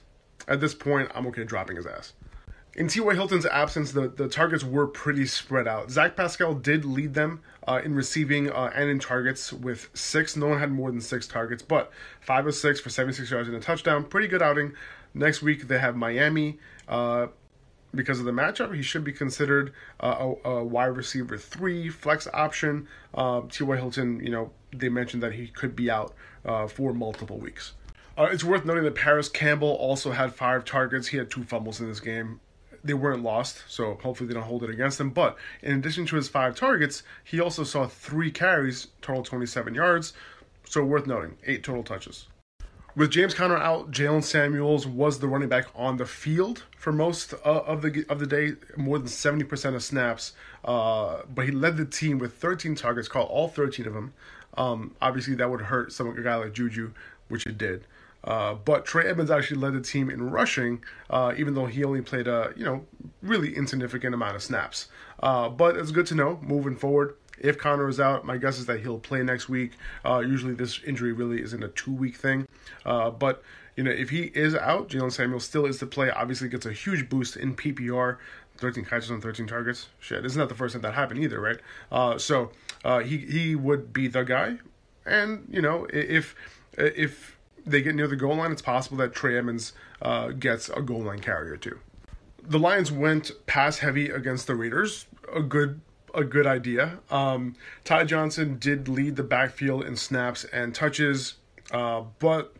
At 0.48 0.62
this 0.62 0.74
point, 0.74 1.12
I'm 1.13 1.27
okay 1.27 1.43
dropping 1.43 1.75
his 1.75 1.86
ass. 1.86 2.13
In 2.75 2.88
T.Y. 2.88 3.13
Hilton's 3.13 3.46
absence, 3.46 3.91
the, 3.91 4.08
the 4.08 4.29
targets 4.29 4.63
were 4.63 4.88
pretty 4.88 5.25
spread 5.25 5.67
out. 5.67 5.91
Zach 5.91 6.15
Pascal 6.15 6.53
did 6.53 6.86
lead 6.86 7.13
them 7.13 7.41
uh, 7.67 7.81
in 7.84 7.93
receiving 7.93 8.50
uh, 8.50 8.72
and 8.74 8.89
in 8.89 9.00
targets 9.00 9.51
with 9.51 9.89
six. 9.93 10.38
No 10.38 10.48
one 10.48 10.60
had 10.60 10.72
more 10.72 10.89
than 10.91 11.01
six 11.01 11.27
targets, 11.27 11.62
but 11.62 11.91
five 12.22 12.48
of 12.48 12.55
six 12.55 12.79
for 12.79 12.89
76 12.89 13.29
yards 13.29 13.50
and 13.50 13.58
a 13.58 13.60
touchdown. 13.60 14.05
Pretty 14.05 14.27
good 14.27 14.41
outing. 14.41 14.74
Next 15.13 15.41
week, 15.41 15.67
they 15.67 15.79
have 15.79 15.96
Miami. 15.96 16.60
Uh, 16.88 17.27
because 17.93 18.19
of 18.19 18.25
the 18.25 18.31
matchup, 18.31 18.75
he 18.75 18.81
should 18.81 19.03
be 19.03 19.12
considered 19.12 19.74
uh, 20.00 20.34
a, 20.46 20.50
a, 20.50 20.63
wide 20.63 20.96
receiver 20.96 21.38
three 21.38 21.89
flex 21.89 22.27
option. 22.34 22.88
Uh, 23.13 23.41
T.Y. 23.50 23.75
Hilton, 23.75 24.19
you 24.24 24.29
know, 24.29 24.51
they 24.72 24.89
mentioned 24.89 25.24
that 25.24 25.34
he 25.34 25.48
could 25.48 25.75
be 25.75 25.89
out 25.89 26.13
uh, 26.46 26.67
for 26.67 26.93
multiple 26.93 27.38
weeks. 27.38 27.74
Uh, 28.17 28.27
it's 28.31 28.43
worth 28.43 28.65
noting 28.65 28.84
that 28.84 28.96
Parris 28.96 29.29
Campbell 29.29 29.75
also 29.75 30.12
had 30.12 30.34
five 30.34 30.65
targets. 30.65 31.08
He 31.08 31.17
had 31.17 31.31
two 31.31 31.43
fumbles 31.43 31.79
in 31.79 31.88
this 31.88 32.00
game. 32.00 32.41
They 32.84 32.93
weren't 32.93 33.24
lost, 33.24 33.63
so 33.67 33.98
hopefully 34.01 34.27
they 34.27 34.34
don't 34.34 34.43
hold 34.43 34.63
it 34.63 34.69
against 34.69 35.00
him. 35.00 35.10
But 35.10 35.38
in 35.62 35.77
addition 35.77 36.05
to 36.08 36.15
his 36.15 36.29
five 36.29 36.55
targets, 36.55 37.03
he 37.24 37.39
also 37.39 37.63
saw 37.63 37.88
three 37.88 38.31
carries, 38.31 38.88
total 39.01 39.24
27 39.24 39.74
yards. 39.74 40.13
So 40.65 40.84
worth 40.84 41.08
noting, 41.08 41.38
eight 41.46 41.63
total 41.63 41.84
touches. 41.84 42.27
With 43.00 43.12
James 43.12 43.34
Conner 43.34 43.56
out, 43.56 43.91
Jaylen 43.91 44.22
Samuels 44.22 44.86
was 44.86 45.20
the 45.20 45.27
running 45.29 45.48
back 45.48 45.68
on 45.74 45.96
the 45.96 46.06
field 46.06 46.63
for 46.75 46.91
most 46.91 47.34
uh, 47.46 47.62
of 47.62 47.82
the 47.82 48.06
of 48.10 48.20
the 48.20 48.27
day, 48.27 48.56
more 48.75 49.00
than 49.00 49.08
seventy 49.08 49.46
percent 49.46 49.74
of 49.77 49.82
snaps. 49.82 50.34
Uh, 50.65 51.22
but 51.34 51.46
he 51.46 51.51
led 51.51 51.77
the 51.77 51.86
team 51.86 52.20
with 52.20 52.34
thirteen 52.34 52.75
targets, 52.75 53.08
caught 53.08 53.29
all 53.29 53.48
thirteen 53.48 53.88
of 53.88 53.94
them. 53.94 54.13
Um, 54.58 54.98
obviously, 55.01 55.34
that 55.36 55.50
would 55.50 55.62
hurt 55.62 55.94
some 55.94 56.10
a 56.10 56.22
guy 56.22 56.36
like 56.36 56.51
Juju, 56.51 56.91
which 57.29 57.46
it 57.46 57.58
did. 57.58 57.86
Uh, 58.25 58.56
but 58.56 58.86
Trey 58.86 59.08
Edmunds 59.08 59.32
actually 59.32 59.62
led 59.62 59.75
the 59.75 59.82
team 59.82 60.10
in 60.10 60.29
rushing, 60.29 60.84
uh, 61.10 61.34
even 61.38 61.53
though 61.53 61.68
he 61.68 61.86
only 61.86 62.01
played 62.01 62.27
a 62.27 62.51
you 62.58 62.65
know 62.65 62.86
really 63.22 63.56
insignificant 63.56 64.13
amount 64.13 64.36
of 64.36 64.44
snaps. 64.44 64.89
Uh, 65.24 65.48
but 65.48 65.77
it's 65.77 65.91
good 65.91 66.08
to 66.08 66.15
know 66.15 66.38
moving 66.41 66.75
forward. 66.75 67.15
If 67.39 67.58
Conner 67.58 67.88
is 67.88 68.00
out, 68.00 68.25
my 68.25 68.38
guess 68.38 68.60
is 68.60 68.65
that 68.67 68.81
he'll 68.81 69.00
play 69.00 69.24
next 69.24 69.50
week. 69.50 69.74
Uh, 70.05 70.19
usually, 70.19 70.53
this 70.53 70.81
injury 70.84 71.13
really 71.13 71.41
isn't 71.41 71.63
a 71.63 71.69
two 71.69 71.93
week 71.93 72.15
thing. 72.15 72.48
Uh, 72.86 73.10
but 73.10 73.43
you 73.75 73.84
know, 73.84 73.91
if 73.91 74.10
he 74.10 74.24
is 74.24 74.55
out, 74.55 74.89
Jaylen 74.89 75.12
Samuel 75.12 75.39
still 75.39 75.65
is 75.65 75.79
to 75.79 75.86
play. 75.86 76.10
Obviously, 76.10 76.50
gets 76.50 76.65
a 76.65 76.74
huge 76.74 77.10
boost 77.10 77.38
in 77.38 77.55
PPR. 77.55 78.17
13 78.58 78.84
catches 78.84 79.10
on 79.10 79.22
13 79.22 79.48
targets. 79.48 79.88
Shit, 80.00 80.22
this 80.22 80.34
isn't 80.34 80.39
that 80.41 80.50
the 80.50 80.55
first 80.55 80.74
time 80.74 80.81
that 80.81 80.93
happened 80.93 81.24
either, 81.24 81.39
right? 81.39 81.60
Uh, 81.91 82.17
so 82.17 82.51
uh, 82.84 83.00
he 83.00 83.17
he 83.17 83.55
would 83.55 83.93
be 83.93 84.08
the 84.08 84.24
guy, 84.24 84.58
and 85.05 85.48
you 85.50 85.62
know 85.62 85.88
if 85.93 86.36
if 86.77 87.38
they 87.65 87.81
get 87.81 87.96
near 87.96 88.08
the 88.08 88.15
goal 88.15 88.36
line, 88.36 88.51
it's 88.51 88.62
possible 88.62 88.98
that 88.98 89.13
Trey 89.13 89.38
Edmunds 89.38 89.74
uh, 90.01 90.29
gets 90.29 90.69
a 90.69 90.81
goal 90.81 91.03
line 91.03 91.19
carrier 91.19 91.58
too. 91.58 91.79
The 92.43 92.60
Lions 92.60 92.91
went 92.91 93.31
pass 93.46 93.79
heavy 93.79 94.10
against 94.10 94.48
the 94.48 94.55
Raiders. 94.55 95.05
A 95.34 95.41
good 95.41 95.81
a 96.13 96.24
good 96.24 96.48
idea. 96.48 97.00
Um, 97.10 97.56
Ty 97.84 98.06
Johnson 98.06 98.58
did 98.60 98.88
lead 98.88 99.16
the 99.16 99.24
backfield 99.24 99.84
in 99.84 99.96
snaps 99.96 100.44
and 100.46 100.74
touches, 100.74 101.36
uh, 101.72 102.04
but 102.20 102.54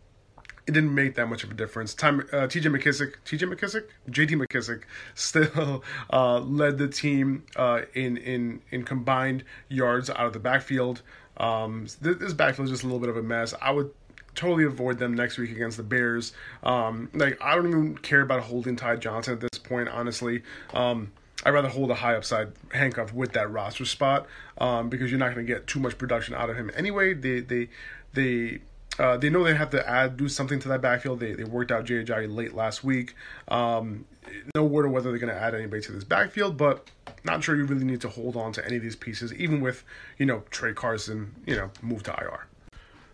it 0.68 0.74
didn't 0.74 0.94
make 0.94 1.16
that 1.16 1.28
much 1.28 1.44
of 1.44 1.50
a 1.50 1.56
difference. 1.56 1.94
Time, 1.96 2.22
uh, 2.32 2.48
TJ 2.48 2.66
McKissic, 2.76 3.16
TJ 3.26 3.52
McKissic, 3.52 3.86
JD 4.10 4.46
McKissic 4.46 4.84
still 5.16 5.84
uh, 6.14 6.40
led 6.40 6.78
the 6.78 6.88
team 6.88 7.44
uh, 7.56 7.82
in 7.94 8.18
in 8.18 8.62
in 8.70 8.84
combined 8.84 9.44
yards 9.68 10.10
out 10.10 10.28
of 10.28 10.34
the 10.34 10.40
backfield. 10.40 11.02
Um, 11.38 11.88
this, 12.02 12.18
this 12.18 12.34
backfield 12.34 12.68
is 12.68 12.72
just 12.72 12.84
a 12.84 12.86
little 12.86 13.00
bit 13.00 13.10
of 13.10 13.18
a 13.18 13.24
mess. 13.24 13.54
I 13.62 13.72
would 13.72 13.92
totally 14.36 14.64
avoid 14.64 15.00
them 15.00 15.14
next 15.14 15.38
week 15.38 15.52
against 15.52 15.78
the 15.78 15.84
Bears. 15.84 16.34
Um, 16.64 17.10
like 17.14 17.38
I 17.42 17.56
don't 17.56 17.68
even 17.68 17.98
care 17.98 18.22
about 18.22 18.42
holding 18.42 18.76
Ty 18.76 18.98
Johnson 18.98 19.34
at 19.34 19.40
this 19.40 19.60
point, 19.60 19.90
honestly. 19.90 20.44
Um, 20.74 21.12
I'd 21.46 21.52
rather 21.52 21.70
hold 21.70 21.90
a 21.90 21.96
high 21.96 22.16
upside 22.16 22.52
handcuff 22.74 23.14
with 23.14 23.34
that 23.34 23.50
roster 23.52 23.86
spot 23.86 24.28
um, 24.58 24.90
because 24.90 25.10
you're 25.10 25.20
not 25.20 25.34
going 25.34 25.46
to 25.46 25.54
get 25.54 25.68
too 25.68 25.80
much 25.80 25.98
production 25.98 26.36
out 26.36 26.50
of 26.50 26.58
him 26.58 26.70
anyway. 26.76 27.14
They 27.14 27.40
they 27.40 27.70
they 28.14 28.60
uh, 28.98 29.16
they 29.16 29.30
know 29.30 29.44
they 29.44 29.54
have 29.54 29.70
to 29.70 29.90
add 29.90 30.18
do 30.18 30.28
something 30.28 30.60
to 30.60 30.68
that 30.68 30.82
backfield. 30.82 31.22
They 31.22 31.34
they 31.34 31.46
worked 31.46 31.72
out 31.72 31.86
JJ 31.86 32.36
late 32.36 32.54
last 32.54 32.84
week. 32.84 33.16
Um, 33.48 34.06
no 34.54 34.64
word 34.66 34.86
of 34.86 34.92
whether 34.92 35.10
they're 35.10 35.20
going 35.20 35.34
to 35.34 35.40
add 35.40 35.56
anybody 35.56 35.82
to 35.84 35.92
this 35.94 36.04
backfield, 36.04 36.58
but 36.58 36.90
not 37.24 37.44
sure 37.44 37.56
you 37.56 37.66
really 37.66 37.86
need 37.86 38.02
to 38.02 38.10
hold 38.10 38.36
on 38.36 38.52
to 38.54 38.66
any 38.66 38.76
of 38.76 38.84
these 38.84 38.96
pieces, 38.96 39.34
even 39.34 39.62
with 39.62 39.86
you 40.18 40.26
know 40.26 40.44
Tra 40.50 40.74
Carson, 40.74 41.36
you 41.46 41.56
know, 41.56 41.72
move 41.82 42.04
to 42.04 42.12
IR. 42.12 42.48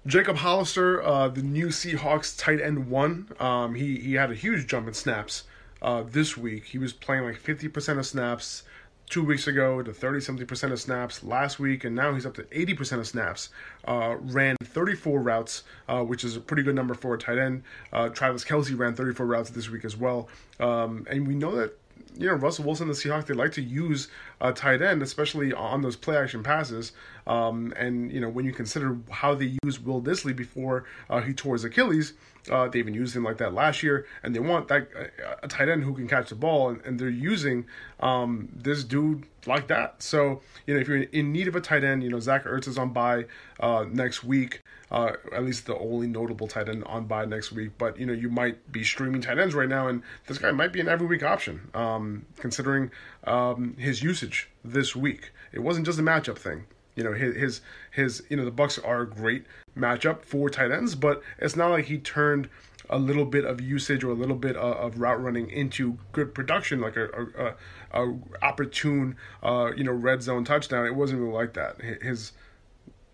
Jacob 0.07 0.37
Hollister, 0.37 1.01
uh, 1.03 1.27
the 1.29 1.41
new 1.41 1.67
Seahawks 1.67 2.37
tight 2.37 2.61
end 2.61 2.89
one, 2.89 3.29
um, 3.39 3.75
he 3.75 3.97
he 3.99 4.13
had 4.13 4.31
a 4.31 4.35
huge 4.35 4.65
jump 4.65 4.87
in 4.87 4.93
snaps 4.95 5.43
uh, 5.81 6.03
this 6.03 6.37
week. 6.37 6.65
He 6.65 6.77
was 6.77 6.93
playing 6.93 7.23
like 7.23 7.41
50% 7.41 7.97
of 7.99 8.05
snaps 8.05 8.63
two 9.09 9.23
weeks 9.23 9.47
ago 9.47 9.81
to 9.83 9.93
30 9.93 10.19
something 10.19 10.47
percent 10.47 10.73
of 10.73 10.79
snaps 10.79 11.23
last 11.23 11.59
week, 11.59 11.83
and 11.83 11.95
now 11.95 12.13
he's 12.13 12.25
up 12.25 12.33
to 12.35 12.43
80% 12.43 12.99
of 12.99 13.07
snaps. 13.07 13.49
Uh, 13.87 14.15
ran 14.19 14.55
34 14.63 15.21
routes, 15.21 15.63
uh, 15.87 16.01
which 16.01 16.23
is 16.23 16.35
a 16.35 16.39
pretty 16.39 16.63
good 16.63 16.75
number 16.75 16.93
for 16.93 17.13
a 17.13 17.17
tight 17.17 17.37
end. 17.37 17.63
Uh, 17.93 18.09
Travis 18.09 18.43
Kelce 18.43 18.77
ran 18.77 18.95
34 18.95 19.25
routes 19.25 19.49
this 19.51 19.69
week 19.69 19.85
as 19.85 19.95
well. 19.95 20.27
Um, 20.59 21.05
and 21.09 21.27
we 21.27 21.35
know 21.35 21.55
that 21.55 21.77
you 22.17 22.27
know 22.27 22.33
Russell 22.33 22.65
Wilson, 22.65 22.87
the 22.87 22.93
Seahawks, 22.93 23.25
they 23.25 23.33
like 23.33 23.51
to 23.53 23.61
use 23.61 24.07
a 24.41 24.51
tight 24.51 24.81
end, 24.81 25.01
especially 25.01 25.53
on 25.53 25.81
those 25.81 25.95
play 25.95 26.17
action 26.17 26.43
passes. 26.43 26.91
Um, 27.27 27.73
and 27.75 28.11
you 28.11 28.19
know 28.19 28.29
when 28.29 28.45
you 28.45 28.53
consider 28.53 28.97
how 29.09 29.33
they 29.33 29.57
used 29.63 29.83
Will 29.83 30.01
Dissly 30.01 30.35
before 30.35 30.85
uh, 31.09 31.21
he 31.21 31.33
tore 31.33 31.53
his 31.53 31.63
Achilles, 31.63 32.13
uh, 32.51 32.67
they 32.67 32.79
even 32.79 32.93
used 32.93 33.15
him 33.15 33.23
like 33.23 33.37
that 33.37 33.53
last 33.53 33.81
year, 33.81 34.05
and 34.23 34.35
they 34.35 34.39
want 34.39 34.67
that 34.67 34.89
uh, 34.95 35.35
a 35.41 35.47
tight 35.47 35.69
end 35.69 35.83
who 35.83 35.93
can 35.93 36.07
catch 36.07 36.29
the 36.29 36.35
ball, 36.35 36.69
and, 36.69 36.81
and 36.85 36.99
they're 36.99 37.09
using 37.09 37.65
um, 37.99 38.49
this 38.55 38.83
dude 38.83 39.25
like 39.47 39.67
that. 39.67 40.01
So 40.01 40.41
you 40.67 40.73
know 40.73 40.79
if 40.79 40.87
you're 40.87 41.01
in 41.01 41.31
need 41.31 41.47
of 41.47 41.55
a 41.55 41.61
tight 41.61 41.83
end, 41.83 42.03
you 42.03 42.09
know 42.09 42.19
Zach 42.19 42.45
Ertz 42.45 42.67
is 42.67 42.77
on 42.77 42.89
bye 42.93 43.25
uh, 43.59 43.85
next 43.89 44.23
week. 44.23 44.61
Uh, 44.91 45.13
at 45.33 45.43
least 45.43 45.65
the 45.65 45.75
only 45.77 46.05
notable 46.05 46.47
tight 46.47 46.69
end 46.69 46.83
on 46.83 47.05
bye 47.05 47.25
next 47.25 47.51
week. 47.51 47.71
But 47.77 47.99
you 47.99 48.05
know 48.05 48.13
you 48.13 48.29
might 48.29 48.71
be 48.71 48.83
streaming 48.83 49.21
tight 49.21 49.39
ends 49.39 49.55
right 49.55 49.69
now, 49.69 49.87
and 49.87 50.03
this 50.27 50.37
guy 50.37 50.51
might 50.51 50.71
be 50.71 50.79
an 50.79 50.87
every 50.87 51.07
week 51.07 51.23
option, 51.23 51.69
um, 51.73 52.25
considering 52.37 52.91
um, 53.23 53.75
his 53.77 54.03
usage 54.03 54.24
this 54.63 54.95
week. 54.95 55.31
It 55.51 55.59
wasn't 55.59 55.85
just 55.85 55.99
a 55.99 56.03
matchup 56.03 56.37
thing. 56.37 56.65
You 56.95 57.03
know 57.03 57.13
his 57.13 57.35
his 57.35 57.61
his 57.91 58.23
you 58.29 58.37
know 58.37 58.45
the 58.45 58.51
Bucs 58.51 58.79
are 58.85 59.01
a 59.01 59.09
great 59.09 59.45
matchup 59.77 60.23
for 60.23 60.49
tight 60.49 60.71
ends, 60.71 60.95
but 60.95 61.21
it's 61.39 61.55
not 61.55 61.69
like 61.69 61.85
he 61.85 61.97
turned 61.97 62.49
a 62.89 62.97
little 62.97 63.25
bit 63.25 63.45
of 63.45 63.61
usage 63.61 64.03
or 64.03 64.11
a 64.11 64.15
little 64.15 64.35
bit 64.35 64.55
of, 64.55 64.77
of 64.77 64.99
route 64.99 65.21
running 65.21 65.49
into 65.49 65.97
good 66.11 66.33
production, 66.33 66.79
like 66.79 66.95
a, 66.95 67.07
a, 67.09 68.01
a, 68.01 68.09
a 68.09 68.19
opportune 68.41 69.15
uh, 69.43 69.71
you 69.75 69.83
know 69.83 69.91
red 69.91 70.21
zone 70.21 70.45
touchdown. 70.45 70.85
It 70.85 70.95
wasn't 70.95 71.21
really 71.21 71.33
like 71.33 71.53
that. 71.53 71.81
His 71.81 72.31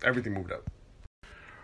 everything 0.04 0.34
moved 0.34 0.52
up. 0.52 0.70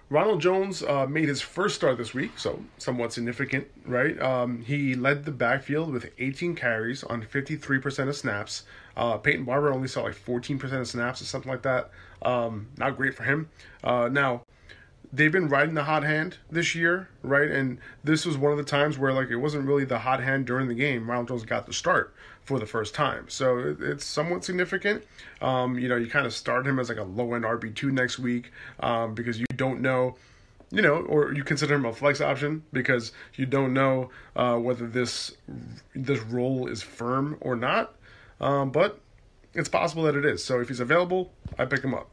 Ronald 0.10 0.40
Jones 0.40 0.84
uh, 0.84 1.06
made 1.06 1.28
his 1.28 1.42
first 1.42 1.76
start 1.76 1.98
this 1.98 2.14
week, 2.14 2.32
so 2.38 2.64
somewhat 2.78 3.12
significant, 3.12 3.68
right? 3.86 4.20
Um, 4.22 4.62
he 4.62 4.96
led 4.96 5.26
the 5.26 5.32
backfield 5.32 5.92
with 5.92 6.10
18 6.18 6.56
carries 6.56 7.04
on 7.04 7.24
53% 7.24 8.08
of 8.08 8.16
snaps. 8.16 8.64
Uh, 8.96 9.18
Peyton 9.18 9.44
Barber 9.44 9.74
only 9.74 9.90
saw 9.90 10.04
like 10.04 10.16
14% 10.16 10.64
of 10.80 10.88
snaps 10.88 11.22
or 11.22 11.26
something 11.26 11.52
like 11.52 11.64
that. 11.64 11.92
Um, 12.22 12.68
not 12.78 12.96
great 12.96 13.16
for 13.16 13.24
him. 13.24 13.50
Uh, 13.84 14.08
now, 14.10 14.44
they've 15.12 15.32
been 15.32 15.48
riding 15.48 15.76
the 15.76 15.84
hot 15.84 16.04
hand 16.04 16.38
this 16.52 16.76
year, 16.76 17.10
right? 17.24 17.50
And 17.50 17.80
this 18.04 18.26
was 18.26 18.38
one 18.38 18.52
of 18.52 18.58
the 18.58 18.64
times 18.64 18.98
where 18.98 19.14
like 19.14 19.30
it 19.30 19.38
wasn't 19.38 19.66
really 19.66 19.86
the 19.86 20.00
hot 20.00 20.22
hand 20.22 20.46
during 20.46 20.68
the 20.68 20.74
game. 20.74 21.10
Ronald 21.10 21.30
Jones 21.30 21.44
got 21.44 21.66
the 21.66 21.74
start 21.74 22.14
for 22.44 22.60
the 22.60 22.66
first 22.66 22.94
time, 22.94 23.26
so 23.28 23.58
it, 23.60 23.82
it's 23.82 24.06
somewhat 24.06 24.44
significant. 24.44 25.04
Um, 25.42 25.78
you 25.78 25.88
know, 25.88 25.96
you 25.96 26.08
kind 26.08 26.26
of 26.26 26.34
start 26.34 26.66
him 26.66 26.80
as 26.80 26.90
like 26.90 26.98
a 26.98 27.04
low 27.04 27.34
end 27.34 27.46
RB 27.46 27.74
two 27.76 27.92
next 27.92 28.20
week 28.20 28.52
um, 28.80 29.14
because 29.14 29.40
you 29.40 29.46
don't 29.56 29.82
know. 29.82 30.16
You 30.70 30.82
know, 30.82 30.96
or 30.96 31.34
you 31.34 31.46
consider 31.46 31.76
him 31.76 31.86
a 31.86 31.94
flex 31.94 32.20
option 32.20 32.62
because 32.74 33.14
you 33.36 33.46
don't 33.46 33.74
know 33.74 34.10
uh, 34.36 34.58
whether 34.58 34.86
this 34.86 35.32
this 35.96 36.20
role 36.24 36.68
is 36.68 36.84
firm 36.84 37.38
or 37.40 37.56
not. 37.56 37.96
Um, 38.42 38.72
but 38.72 39.00
it's 39.54 39.70
possible 39.70 40.04
that 40.04 40.16
it 40.16 40.26
is. 40.26 40.44
So 40.44 40.60
if 40.60 40.68
he's 40.68 40.82
available, 40.82 41.32
I 41.58 41.64
pick 41.66 41.84
him 41.84 41.94
up. 41.94 42.10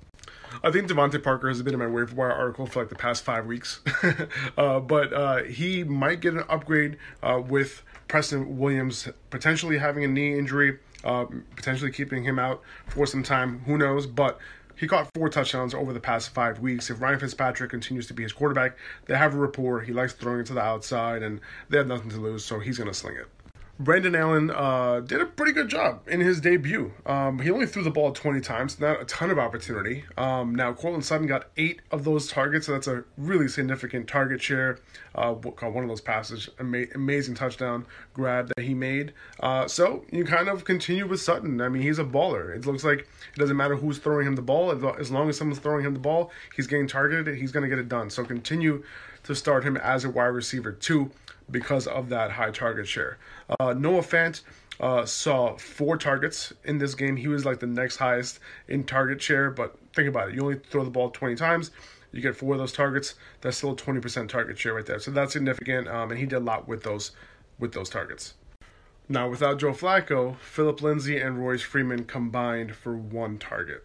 I 0.63 0.71
think 0.71 0.89
DeVante 0.89 1.23
Parker 1.23 1.49
has 1.49 1.63
been 1.63 1.75
in 1.75 1.81
my 1.81 1.87
waiver 1.87 2.15
wire 2.15 2.33
article 2.33 2.67
for 2.67 2.81
like 2.81 2.89
the 2.89 2.95
past 2.95 3.25
five 3.25 3.47
weeks, 3.47 3.81
uh, 4.59 4.81
but 4.81 5.13
uh, 5.13 5.43
he 5.45 5.85
might 5.85 6.21
get 6.21 6.35
an 6.35 6.45
upgrade 6.49 6.99
uh, 7.23 7.43
with 7.45 7.83
Preston 8.09 8.59
Williams 8.59 9.09
potentially 9.31 9.79
having 9.79 10.05
a 10.05 10.09
knee 10.09 10.39
injury, 10.39 10.79
uh, 11.05 11.27
potentially 11.57 11.91
keeping 11.91 12.25
him 12.25 12.39
out 12.39 12.63
for 12.87 13.07
some 13.07 13.23
time. 13.23 13.61
Who 13.67 13.79
knows? 13.79 14.07
But 14.07 14.39
he 14.77 14.89
caught 14.89 15.09
four 15.15 15.29
touchdowns 15.29 15.75
over 15.75 15.93
the 15.93 16.01
past 16.01 16.31
five 16.31 16.59
weeks. 16.61 16.91
If 16.91 17.01
Ryan 17.01 17.19
Fitzpatrick 17.19 17.71
continues 17.71 18.07
to 18.09 18.15
be 18.15 18.23
his 18.23 18.33
quarterback, 18.33 18.77
they 19.07 19.17
have 19.17 19.35
a 19.35 19.39
rapport. 19.39 19.81
He 19.81 19.93
likes 19.93 20.13
throwing 20.13 20.41
it 20.41 20.47
to 20.47 20.55
the 20.55 20.61
outside, 20.61 21.23
and 21.23 21.41
they 21.69 21.79
have 21.79 21.87
nothing 21.87 22.11
to 22.11 22.21
lose, 22.21 22.45
so 22.45 22.59
he's 22.59 22.79
going 22.79 22.89
to 22.89 22.95
sling 22.95 23.17
it. 23.17 23.29
Brandon 23.79 24.15
Allen 24.15 24.51
uh, 24.53 25.01
did 25.01 25.21
a 25.21 25.27
pretty 25.27 25.51
good 25.51 25.69
job 25.69 26.03
in 26.07 26.21
his 26.21 26.41
debut. 26.41 26.93
Um, 27.07 27.41
he 27.41 27.51
only 27.51 27.67
threw 27.67 27.83
the 27.83 27.91
ball 27.91 28.13
20 28.13 28.41
times, 28.41 28.79
not 28.79 29.03
a 29.03 29.05
ton 29.05 29.31
of 29.31 29.39
opportunity. 29.39 30.05
Um, 30.17 30.55
now, 30.55 30.73
Courtland 30.73 31.05
Sutton 31.05 31.27
got 31.27 31.47
eight 31.57 31.83
of 31.91 32.05
those 32.05 32.29
targets, 32.29 32.67
so 32.67 32.73
that's 32.73 32.87
a 32.87 33.03
really 33.17 33.49
significant 33.49 34.07
target 34.07 34.41
share. 34.41 34.79
Uh, 35.13 35.33
one 35.33 35.83
of 35.83 35.89
those 35.89 36.01
passes, 36.01 36.49
ama- 36.61 36.87
amazing 36.95 37.35
touchdown 37.35 37.85
grab 38.13 38.49
that 38.55 38.63
he 38.63 38.75
made. 38.75 39.13
Uh, 39.41 39.67
so 39.67 40.05
you 40.13 40.25
kind 40.25 40.49
of 40.49 40.65
continue 40.65 41.07
with 41.07 41.21
Sutton. 41.21 41.61
I 41.61 41.69
mean, 41.69 41.83
he's 41.83 41.99
a 41.99 42.05
baller. 42.05 42.55
It 42.55 42.67
looks 42.67 42.85
like 42.85 43.01
it 43.01 43.39
doesn't 43.39 43.57
matter 43.57 43.75
who's 43.75 43.99
throwing 43.99 44.27
him 44.27 44.37
the 44.37 44.43
ball, 44.43 44.71
as 44.71 45.11
long 45.11 45.29
as 45.29 45.37
someone's 45.37 45.59
throwing 45.59 45.85
him 45.85 45.95
the 45.95 46.01
ball, 46.01 46.31
he's 46.55 46.69
getting 46.69 46.87
targeted, 46.87 47.37
he's 47.37 47.51
going 47.51 47.65
to 47.65 47.69
get 47.69 47.81
it 47.81 47.89
done. 47.89 48.09
So 48.09 48.25
continue 48.25 48.85
to 49.25 49.35
start 49.35 49.65
him 49.65 49.77
as 49.77 50.05
a 50.05 50.11
wide 50.11 50.27
receiver, 50.27 50.71
too 50.71 51.11
because 51.51 51.87
of 51.87 52.09
that 52.09 52.31
high 52.31 52.51
target 52.51 52.87
share. 52.87 53.19
Uh, 53.61 53.75
Noah 53.75 54.03
Fant 54.03 54.43
uh, 54.81 55.05
saw 55.05 55.57
four 55.57 55.97
targets 55.97 56.53
in 56.65 56.79
this 56.79 56.95
game. 56.95 57.17
He 57.17 57.29
was 57.29 57.45
like 57.45 57.61
the 57.61 57.67
next 57.67 57.97
highest 57.97 58.41
in 58.69 58.85
target 58.85 59.21
share, 59.21 59.51
but 59.51 59.77
think 59.93 60.09
about 60.09 60.29
it. 60.29 60.35
You 60.35 60.43
only 60.43 60.59
throw 60.59 60.85
the 60.85 60.91
ball 60.91 61.11
20 61.11 61.35
times. 61.37 61.71
You 62.13 62.21
get 62.21 62.37
four 62.37 62.55
of 62.55 62.59
those 62.61 62.73
targets. 62.73 63.15
That's 63.41 63.57
still 63.57 63.73
a 63.73 63.77
20% 63.77 64.29
target 64.29 64.59
share 64.59 64.75
right 64.75 64.87
there. 64.87 65.01
So 65.01 65.11
that's 65.11 65.33
significant, 65.33 65.89
um, 65.89 66.11
and 66.11 66.19
he 66.19 66.27
did 66.27 66.37
a 66.37 66.41
lot 66.41 66.69
with 66.69 66.83
those 66.83 67.13
with 67.59 67.73
those 67.73 67.89
targets. 67.89 68.35
Now, 69.09 69.29
without 69.29 69.61
Joe 69.61 69.73
Flacco, 69.73 70.37
Phillip 70.39 70.83
Lindsay 70.83 71.21
and 71.21 71.39
Royce 71.39 71.63
Freeman 71.63 72.05
combined 72.05 72.75
for 72.75 72.97
one 72.97 73.39
target 73.39 73.85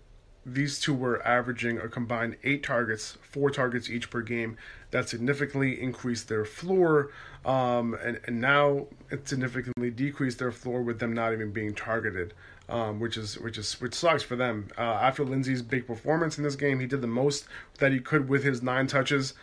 these 0.53 0.79
two 0.79 0.93
were 0.93 1.25
averaging 1.25 1.77
a 1.77 1.87
combined 1.87 2.37
eight 2.43 2.63
targets, 2.63 3.17
four 3.21 3.49
targets 3.49 3.89
each 3.89 4.09
per 4.09 4.21
game. 4.21 4.57
That 4.91 5.07
significantly 5.07 5.79
increased 5.79 6.29
their 6.29 6.45
floor, 6.45 7.11
um, 7.45 7.95
and, 8.03 8.19
and 8.25 8.41
now 8.41 8.87
it 9.11 9.27
significantly 9.27 9.91
decreased 9.91 10.39
their 10.39 10.51
floor 10.51 10.81
with 10.81 10.99
them 10.99 11.13
not 11.13 11.31
even 11.31 11.51
being 11.51 11.75
targeted, 11.75 12.33
um, 12.67 12.99
which 12.99 13.15
is 13.15 13.37
which 13.37 13.57
is 13.57 13.79
which 13.79 13.93
sucks 13.93 14.23
for 14.23 14.35
them. 14.35 14.69
Uh, 14.77 14.81
after 14.81 15.23
Lindsay's 15.23 15.61
big 15.61 15.85
performance 15.85 16.37
in 16.37 16.43
this 16.43 16.55
game, 16.55 16.79
he 16.79 16.87
did 16.87 17.01
the 17.01 17.07
most 17.07 17.45
that 17.77 17.91
he 17.91 17.99
could 17.99 18.29
with 18.29 18.43
his 18.43 18.63
nine 18.63 18.87
touches. 18.87 19.33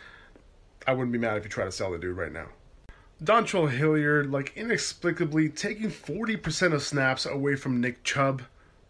I 0.85 0.93
wouldn't 0.93 1.13
be 1.13 1.19
mad 1.19 1.37
if 1.37 1.43
you 1.43 1.49
try 1.49 1.65
to 1.65 1.71
sell 1.71 1.91
the 1.91 1.97
dude 1.97 2.17
right 2.17 2.31
now. 2.31 2.47
Dontrell 3.23 3.71
Hilliard, 3.71 4.31
like 4.31 4.53
inexplicably 4.55 5.49
taking 5.49 5.89
40% 5.89 6.73
of 6.73 6.83
snaps 6.83 7.25
away 7.25 7.55
from 7.55 7.81
Nick 7.81 8.03
Chubb. 8.03 8.43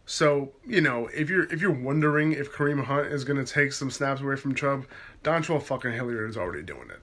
So, 0.10 0.54
you 0.66 0.80
know, 0.80 1.08
if 1.14 1.30
you're 1.30 1.52
if 1.52 1.62
you're 1.62 1.70
wondering 1.70 2.32
if 2.32 2.54
Kareem 2.54 2.82
Hunt 2.86 3.08
is 3.08 3.26
gonna 3.26 3.44
take 3.44 3.74
some 3.74 3.92
snaps 3.92 4.22
away 4.22 4.38
from 4.38 4.56
Chubb, 4.56 4.86
Dontrell 5.22 5.62
fucking 5.62 5.92
Hilliard 5.92 6.30
is 6.30 6.38
already 6.38 6.64
doing 6.64 6.90
it. 6.90 7.02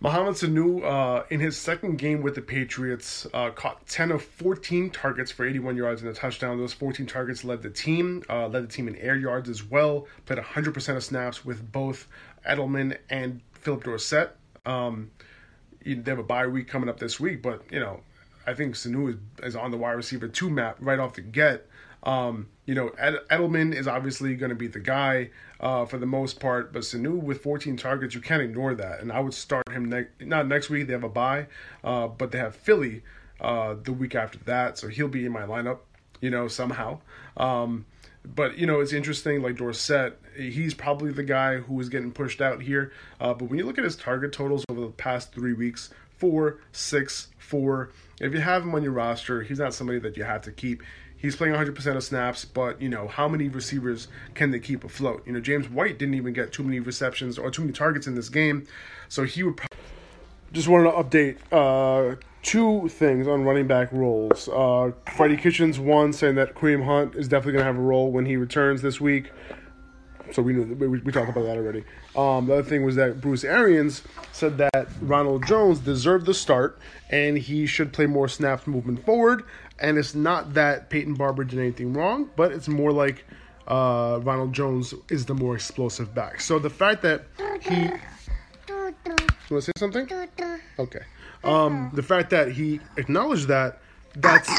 Mohamed 0.00 0.34
Sanu, 0.34 0.84
uh, 0.84 1.24
in 1.30 1.40
his 1.40 1.56
second 1.56 1.96
game 1.96 2.20
with 2.20 2.34
the 2.34 2.42
Patriots, 2.42 3.26
uh, 3.32 3.50
caught 3.50 3.84
10 3.88 4.12
of 4.12 4.22
14 4.22 4.90
targets 4.90 5.32
for 5.32 5.46
81 5.46 5.74
yards 5.74 6.02
and 6.02 6.10
a 6.10 6.14
touchdown. 6.14 6.58
Those 6.58 6.74
14 6.74 7.06
targets 7.06 7.44
led 7.44 7.62
the 7.62 7.70
team, 7.70 8.22
uh, 8.28 8.46
led 8.46 8.64
the 8.64 8.72
team 8.72 8.88
in 8.88 8.96
air 8.96 9.16
yards 9.16 9.48
as 9.48 9.64
well. 9.64 10.06
Played 10.26 10.38
100% 10.38 10.96
of 10.96 11.02
snaps 11.02 11.46
with 11.46 11.72
both 11.72 12.06
Edelman 12.46 12.98
and 13.08 13.40
Phillip 13.54 13.84
Dorsett. 13.84 14.36
Um, 14.66 15.10
they 15.82 16.10
have 16.10 16.18
a 16.18 16.22
bye 16.22 16.46
week 16.46 16.68
coming 16.68 16.90
up 16.90 17.00
this 17.00 17.18
week, 17.18 17.40
but 17.40 17.62
you 17.72 17.80
know, 17.80 18.00
I 18.46 18.52
think 18.52 18.74
Sanu 18.74 19.08
is, 19.08 19.16
is 19.42 19.56
on 19.56 19.70
the 19.70 19.78
wide 19.78 19.92
receiver 19.92 20.28
two 20.28 20.50
map 20.50 20.76
right 20.78 20.98
off 20.98 21.14
the 21.14 21.22
get. 21.22 21.66
Um, 22.02 22.48
you 22.64 22.74
know, 22.74 22.88
Ed- 22.98 23.20
Edelman 23.30 23.74
is 23.74 23.88
obviously 23.88 24.34
going 24.36 24.50
to 24.50 24.56
be 24.56 24.68
the 24.68 24.80
guy 24.80 25.30
uh, 25.60 25.84
for 25.84 25.98
the 25.98 26.06
most 26.06 26.38
part, 26.38 26.72
but 26.72 26.82
Sanu 26.82 27.20
with 27.20 27.42
14 27.42 27.76
targets, 27.76 28.14
you 28.14 28.20
can't 28.20 28.42
ignore 28.42 28.74
that. 28.74 29.00
And 29.00 29.10
I 29.10 29.20
would 29.20 29.34
start 29.34 29.68
him 29.70 30.06
not 30.20 30.46
next 30.46 30.70
week, 30.70 30.86
they 30.86 30.92
have 30.92 31.04
a 31.04 31.08
bye, 31.08 31.46
uh, 31.82 32.08
but 32.08 32.30
they 32.30 32.38
have 32.38 32.54
Philly 32.54 33.02
uh, 33.40 33.74
the 33.82 33.92
week 33.92 34.14
after 34.14 34.38
that, 34.44 34.78
so 34.78 34.88
he'll 34.88 35.08
be 35.08 35.24
in 35.24 35.32
my 35.32 35.42
lineup, 35.42 35.78
you 36.20 36.30
know, 36.30 36.48
somehow. 36.48 37.00
Um, 37.36 37.86
but 38.34 38.58
you 38.58 38.66
know 38.66 38.80
it's 38.80 38.92
interesting 38.92 39.42
like 39.42 39.56
Dorsett 39.56 40.18
he's 40.36 40.74
probably 40.74 41.12
the 41.12 41.22
guy 41.22 41.56
who 41.56 41.78
is 41.80 41.88
getting 41.88 42.12
pushed 42.12 42.40
out 42.40 42.62
here 42.62 42.92
uh, 43.20 43.32
but 43.32 43.48
when 43.48 43.58
you 43.58 43.64
look 43.64 43.78
at 43.78 43.84
his 43.84 43.96
target 43.96 44.32
totals 44.32 44.64
over 44.68 44.80
the 44.80 44.88
past 44.88 45.32
three 45.32 45.52
weeks 45.52 45.90
four 46.16 46.58
six 46.72 47.28
four 47.38 47.90
if 48.20 48.32
you 48.32 48.40
have 48.40 48.62
him 48.62 48.74
on 48.74 48.82
your 48.82 48.92
roster 48.92 49.42
he's 49.42 49.58
not 49.58 49.72
somebody 49.72 49.98
that 49.98 50.16
you 50.16 50.24
have 50.24 50.42
to 50.42 50.52
keep 50.52 50.82
he's 51.18 51.36
playing 51.36 51.54
100% 51.54 51.96
of 51.96 52.02
snaps 52.02 52.44
but 52.44 52.80
you 52.80 52.88
know 52.88 53.08
how 53.08 53.28
many 53.28 53.48
receivers 53.48 54.08
can 54.34 54.50
they 54.50 54.60
keep 54.60 54.84
afloat 54.84 55.22
you 55.26 55.32
know 55.32 55.40
James 55.40 55.68
White 55.68 55.98
didn't 55.98 56.14
even 56.14 56.32
get 56.32 56.52
too 56.52 56.62
many 56.62 56.80
receptions 56.80 57.38
or 57.38 57.50
too 57.50 57.62
many 57.62 57.72
targets 57.72 58.06
in 58.06 58.14
this 58.14 58.28
game 58.28 58.66
so 59.08 59.24
he 59.24 59.42
would 59.42 59.56
probably 59.56 59.78
just 60.52 60.68
wanted 60.68 60.90
to 60.90 60.96
update 60.96 61.36
uh, 61.52 62.16
two 62.42 62.88
things 62.88 63.28
on 63.28 63.44
running 63.44 63.66
back 63.66 63.92
roles. 63.92 64.48
Uh, 64.48 64.92
Freddie 65.14 65.36
Kitchens, 65.36 65.78
one, 65.78 66.12
saying 66.12 66.36
that 66.36 66.54
Kareem 66.54 66.84
Hunt 66.84 67.14
is 67.14 67.28
definitely 67.28 67.52
going 67.52 67.64
to 67.64 67.66
have 67.66 67.76
a 67.76 67.80
role 67.80 68.10
when 68.10 68.26
he 68.26 68.36
returns 68.36 68.82
this 68.82 69.00
week. 69.00 69.30
So 70.32 70.42
we 70.42 70.52
knew 70.52 70.74
we, 70.74 70.88
we 70.88 71.12
talked 71.12 71.30
about 71.30 71.44
that 71.44 71.56
already. 71.56 71.84
Um, 72.14 72.46
the 72.46 72.54
other 72.54 72.62
thing 72.62 72.84
was 72.84 72.96
that 72.96 73.20
Bruce 73.20 73.44
Arians 73.44 74.02
said 74.32 74.58
that 74.58 74.88
Ronald 75.00 75.46
Jones 75.46 75.78
deserved 75.78 76.26
the 76.26 76.34
start 76.34 76.78
and 77.08 77.38
he 77.38 77.64
should 77.66 77.94
play 77.94 78.06
more 78.06 78.28
snaps 78.28 78.66
moving 78.66 78.98
forward. 78.98 79.44
And 79.80 79.96
it's 79.96 80.14
not 80.14 80.54
that 80.54 80.90
Peyton 80.90 81.14
Barber 81.14 81.44
did 81.44 81.58
anything 81.58 81.92
wrong, 81.92 82.30
but 82.36 82.52
it's 82.52 82.68
more 82.68 82.92
like 82.92 83.24
uh, 83.68 84.18
Ronald 84.22 84.52
Jones 84.52 84.94
is 85.08 85.26
the 85.26 85.34
more 85.34 85.54
explosive 85.54 86.14
back. 86.14 86.40
So 86.40 86.58
the 86.58 86.70
fact 86.70 87.02
that 87.02 87.22
he 87.60 87.90
you 89.50 89.54
want 89.54 89.64
to 89.64 89.70
say 89.70 89.72
something? 89.78 90.08
Okay. 90.78 91.00
Um, 91.44 91.90
the 91.94 92.02
fact 92.02 92.30
that 92.30 92.52
he 92.52 92.80
acknowledged 92.96 93.48
that, 93.48 93.80
that's 94.16 94.50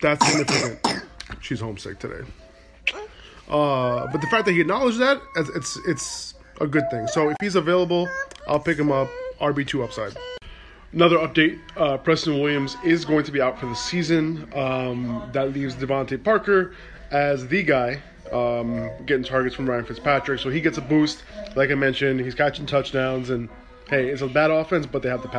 that's 0.00 0.26
significant. 0.26 1.04
She's 1.40 1.60
homesick 1.60 1.98
today. 1.98 2.26
Uh, 3.48 4.06
but 4.10 4.20
the 4.20 4.26
fact 4.28 4.46
that 4.46 4.52
he 4.52 4.60
acknowledged 4.60 4.98
that, 4.98 5.20
it's 5.36 5.78
it's 5.86 6.34
a 6.60 6.66
good 6.66 6.90
thing. 6.90 7.06
So 7.06 7.30
if 7.30 7.36
he's 7.40 7.54
available, 7.54 8.08
I'll 8.48 8.60
pick 8.60 8.78
him 8.78 8.90
up. 8.90 9.08
RB 9.40 9.66
two 9.66 9.84
upside. 9.84 10.16
Another 10.96 11.18
update: 11.18 11.60
uh, 11.76 11.98
Preston 11.98 12.40
Williams 12.40 12.78
is 12.82 13.04
going 13.04 13.22
to 13.24 13.30
be 13.30 13.38
out 13.38 13.60
for 13.60 13.66
the 13.66 13.74
season. 13.74 14.50
Um, 14.54 15.28
that 15.34 15.52
leaves 15.52 15.74
DeVante 15.74 16.24
Parker 16.24 16.74
as 17.10 17.46
the 17.48 17.62
guy 17.62 18.00
um, 18.32 18.90
getting 19.04 19.22
targets 19.22 19.54
from 19.54 19.68
Ryan 19.68 19.84
Fitzpatrick. 19.84 20.40
So 20.40 20.48
he 20.48 20.58
gets 20.62 20.78
a 20.78 20.80
boost. 20.80 21.22
Like 21.54 21.70
I 21.70 21.74
mentioned, 21.74 22.20
he's 22.20 22.34
catching 22.34 22.64
touchdowns 22.64 23.28
and 23.28 23.50
hey, 23.90 24.08
it's 24.08 24.22
a 24.22 24.26
bad 24.26 24.50
offense, 24.50 24.86
but 24.86 25.02
they 25.02 25.10
have 25.10 25.20
the 25.20 25.28